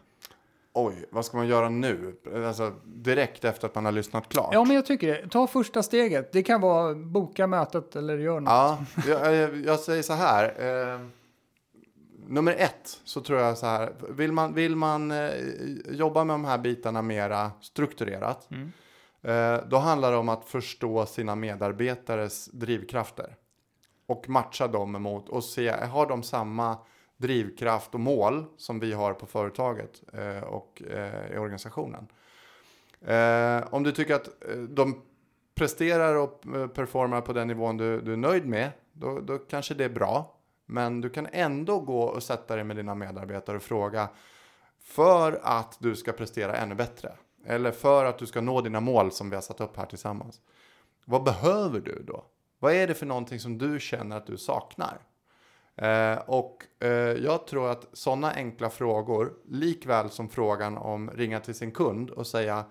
Oj, 0.79 1.05
vad 1.11 1.25
ska 1.25 1.37
man 1.37 1.49
göra 1.49 1.69
nu? 1.69 2.15
Alltså 2.47 2.73
direkt 2.85 3.45
efter 3.45 3.67
att 3.67 3.75
man 3.75 3.85
har 3.85 3.93
lyssnat 3.93 4.29
klart? 4.29 4.51
Ja, 4.53 4.65
men 4.65 4.77
jag 4.77 4.87
tycker 4.87 5.09
det. 5.09 5.29
Ta 5.29 5.47
första 5.47 5.83
steget. 5.83 6.33
Det 6.33 6.43
kan 6.43 6.61
vara 6.61 6.95
boka 6.95 7.47
mötet 7.47 7.97
eller 7.97 8.19
gör 8.19 8.41
något. 8.41 8.51
Ja, 8.51 8.79
jag, 9.09 9.35
jag, 9.35 9.57
jag 9.57 9.81
säger 9.81 10.03
så 10.03 10.13
här. 10.13 10.45
Eh, 10.45 11.01
nummer 12.29 12.55
ett 12.59 13.01
så 13.05 13.21
tror 13.21 13.41
jag 13.41 13.59
så 13.59 13.67
här. 13.67 13.93
Vill 14.09 14.33
man, 14.33 14.55
vill 14.55 14.77
man 14.77 15.11
eh, 15.11 15.31
jobba 15.91 16.25
med 16.25 16.35
de 16.35 16.45
här 16.45 16.59
bitarna 16.59 17.03
mera 17.03 17.51
strukturerat. 17.61 18.49
Mm. 18.51 18.73
Eh, 19.23 19.65
då 19.69 19.77
handlar 19.77 20.13
det 20.13 20.17
om 20.17 20.29
att 20.29 20.45
förstå 20.45 21.07
sina 21.07 21.35
medarbetares 21.35 22.47
drivkrafter. 22.47 23.37
Och 24.07 24.29
matcha 24.29 24.69
dem 24.69 24.97
emot 24.97 25.29
och 25.29 25.45
se, 25.45 25.71
har 25.71 26.07
de 26.07 26.23
samma 26.23 26.79
drivkraft 27.17 27.95
och 27.95 28.01
mål 28.01 28.45
som 28.57 28.81
vi 28.81 28.93
har 28.93 29.13
på 29.15 29.27
företaget 29.27 30.03
eh, 30.13 30.43
och 30.43 30.83
eh, 30.91 31.35
i 31.35 31.39
organisationen. 31.39 32.07
Eh, 33.01 33.75
om 33.75 33.83
du 33.83 33.93
tycker 33.93 34.15
att 34.15 34.27
eh, 34.27 34.57
de 34.57 35.03
presterar 35.55 36.15
och 36.15 36.43
performar 36.75 37.21
på 37.21 37.33
den 37.33 37.49
nivån 37.49 37.77
du, 37.77 38.01
du 38.01 38.13
är 38.13 38.17
nöjd 38.17 38.47
med, 38.47 38.71
då, 38.93 39.21
då 39.21 39.39
kanske 39.39 39.75
det 39.75 39.85
är 39.85 39.89
bra. 39.89 40.36
Men 40.67 41.01
du 41.01 41.11
kan 41.11 41.29
ändå 41.33 41.81
gå 41.81 42.03
och 42.03 42.23
sätta 42.23 42.55
dig 42.55 42.65
med 42.65 42.77
dina 42.77 42.95
medarbetare 42.95 43.57
och 43.57 43.63
fråga 43.63 44.09
för 44.83 45.41
att 45.43 45.77
du 45.81 45.97
ska 45.97 46.13
prestera 46.13 46.57
ännu 46.57 46.75
bättre. 46.75 47.13
Eller 47.47 47.73
för 47.73 48.05
att 48.05 48.19
du 48.19 48.27
ska 48.27 48.41
nå 48.41 48.61
dina 48.61 48.81
mål 48.81 49.13
som 49.13 49.31
vi 49.31 49.37
har 49.37 49.43
satt 49.43 49.61
upp 49.61 49.77
här 49.77 49.87
tillsammans. 49.87 50.41
Vad 51.05 51.23
behöver 51.23 51.81
du 51.81 52.03
då? 52.03 52.25
Vad 52.59 52.73
är 52.73 52.87
det 52.87 52.95
för 52.95 53.07
någonting 53.07 53.41
som 53.41 53.59
du 53.59 53.81
känner 53.81 54.17
att 54.17 54.27
du 54.27 54.37
saknar? 54.37 54.99
Eh, 55.77 56.19
och 56.19 56.65
eh, 56.81 56.91
jag 57.25 57.47
tror 57.47 57.71
att 57.71 57.89
sådana 57.93 58.33
enkla 58.33 58.71
frågor, 58.71 59.33
likväl 59.45 60.11
som 60.11 60.29
frågan 60.29 60.79
om 60.79 61.11
ringa 61.11 61.41
till 61.41 61.55
sin 61.55 61.73
kund 61.73 62.11
och 62.11 62.27
säga 62.27 62.65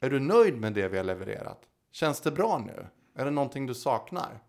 Är 0.00 0.10
du 0.10 0.20
nöjd 0.20 0.60
med 0.60 0.72
det 0.72 0.88
vi 0.88 0.96
har 0.96 1.04
levererat? 1.04 1.60
Känns 1.92 2.20
det 2.20 2.30
bra 2.30 2.58
nu? 2.66 2.86
Är 3.14 3.24
det 3.24 3.30
någonting 3.30 3.66
du 3.66 3.74
saknar? 3.74 4.42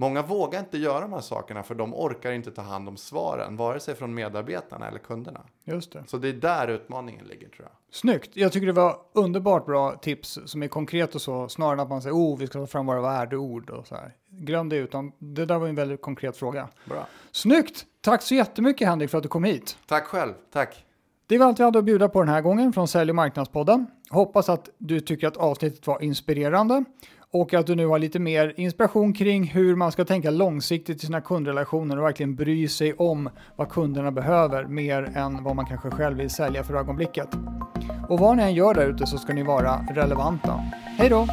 Många 0.00 0.22
vågar 0.22 0.60
inte 0.60 0.78
göra 0.78 1.00
de 1.00 1.12
här 1.12 1.20
sakerna 1.20 1.62
för 1.62 1.74
de 1.74 1.94
orkar 1.94 2.32
inte 2.32 2.50
ta 2.50 2.62
hand 2.62 2.88
om 2.88 2.96
svaren, 2.96 3.56
vare 3.56 3.80
sig 3.80 3.94
från 3.94 4.14
medarbetarna 4.14 4.88
eller 4.88 4.98
kunderna. 4.98 5.40
Just 5.64 5.92
det. 5.92 6.04
Så 6.06 6.16
det 6.16 6.28
är 6.28 6.32
där 6.32 6.68
utmaningen 6.68 7.26
ligger 7.26 7.48
tror 7.48 7.68
jag. 7.68 7.70
Snyggt. 7.90 8.36
Jag 8.36 8.52
tycker 8.52 8.66
det 8.66 8.72
var 8.72 8.96
underbart 9.12 9.66
bra 9.66 9.96
tips 9.96 10.38
som 10.44 10.62
är 10.62 10.68
konkret 10.68 11.14
och 11.14 11.22
så, 11.22 11.48
snarare 11.48 11.72
än 11.72 11.80
att 11.80 11.88
man 11.88 12.02
säger 12.02 12.16
oh, 12.16 12.38
vi 12.38 12.46
ska 12.46 12.58
ta 12.58 12.66
fram 12.66 12.86
våra 12.86 13.00
värdeord 13.00 13.70
och 13.70 13.86
så 13.86 13.94
här. 13.94 14.14
Glöm 14.28 14.68
det, 14.68 14.76
utan 14.76 15.12
det 15.18 15.46
där 15.46 15.58
var 15.58 15.68
en 15.68 15.74
väldigt 15.74 16.02
konkret 16.02 16.36
fråga. 16.36 16.68
Bra. 16.84 17.06
Snyggt! 17.32 17.86
Tack 18.00 18.22
så 18.22 18.34
jättemycket 18.34 18.88
Henrik 18.88 19.10
för 19.10 19.18
att 19.18 19.22
du 19.22 19.28
kom 19.28 19.44
hit. 19.44 19.78
Tack 19.86 20.04
själv, 20.04 20.32
tack. 20.52 20.84
Det 21.26 21.38
var 21.38 21.46
allt 21.46 21.60
vi 21.60 21.64
hade 21.64 21.78
att 21.78 21.84
bjuda 21.84 22.08
på 22.08 22.20
den 22.20 22.28
här 22.28 22.40
gången 22.40 22.72
från 22.72 22.88
Sälj 22.88 23.10
och 23.10 23.16
marknadspodden. 23.16 23.86
Hoppas 24.10 24.48
att 24.48 24.68
du 24.78 25.00
tycker 25.00 25.28
att 25.28 25.36
avsnittet 25.36 25.86
var 25.86 26.02
inspirerande 26.02 26.84
och 27.32 27.54
att 27.54 27.66
du 27.66 27.74
nu 27.74 27.86
har 27.86 27.98
lite 27.98 28.18
mer 28.18 28.54
inspiration 28.56 29.12
kring 29.12 29.44
hur 29.44 29.76
man 29.76 29.92
ska 29.92 30.04
tänka 30.04 30.30
långsiktigt 30.30 31.02
i 31.02 31.06
sina 31.06 31.20
kundrelationer 31.20 31.98
och 31.98 32.04
verkligen 32.04 32.34
bry 32.34 32.68
sig 32.68 32.94
om 32.94 33.30
vad 33.56 33.68
kunderna 33.68 34.10
behöver 34.10 34.64
mer 34.64 35.12
än 35.14 35.44
vad 35.44 35.56
man 35.56 35.66
kanske 35.66 35.90
själv 35.90 36.16
vill 36.16 36.30
sälja 36.30 36.64
för 36.64 36.74
ögonblicket. 36.74 37.28
Och 38.08 38.18
vad 38.18 38.36
ni 38.36 38.42
än 38.42 38.54
gör 38.54 38.74
där 38.74 38.86
ute 38.86 39.06
så 39.06 39.18
ska 39.18 39.34
ni 39.34 39.42
vara 39.42 39.86
relevanta. 39.94 40.54
Hej 40.98 41.08
då! 41.08 41.26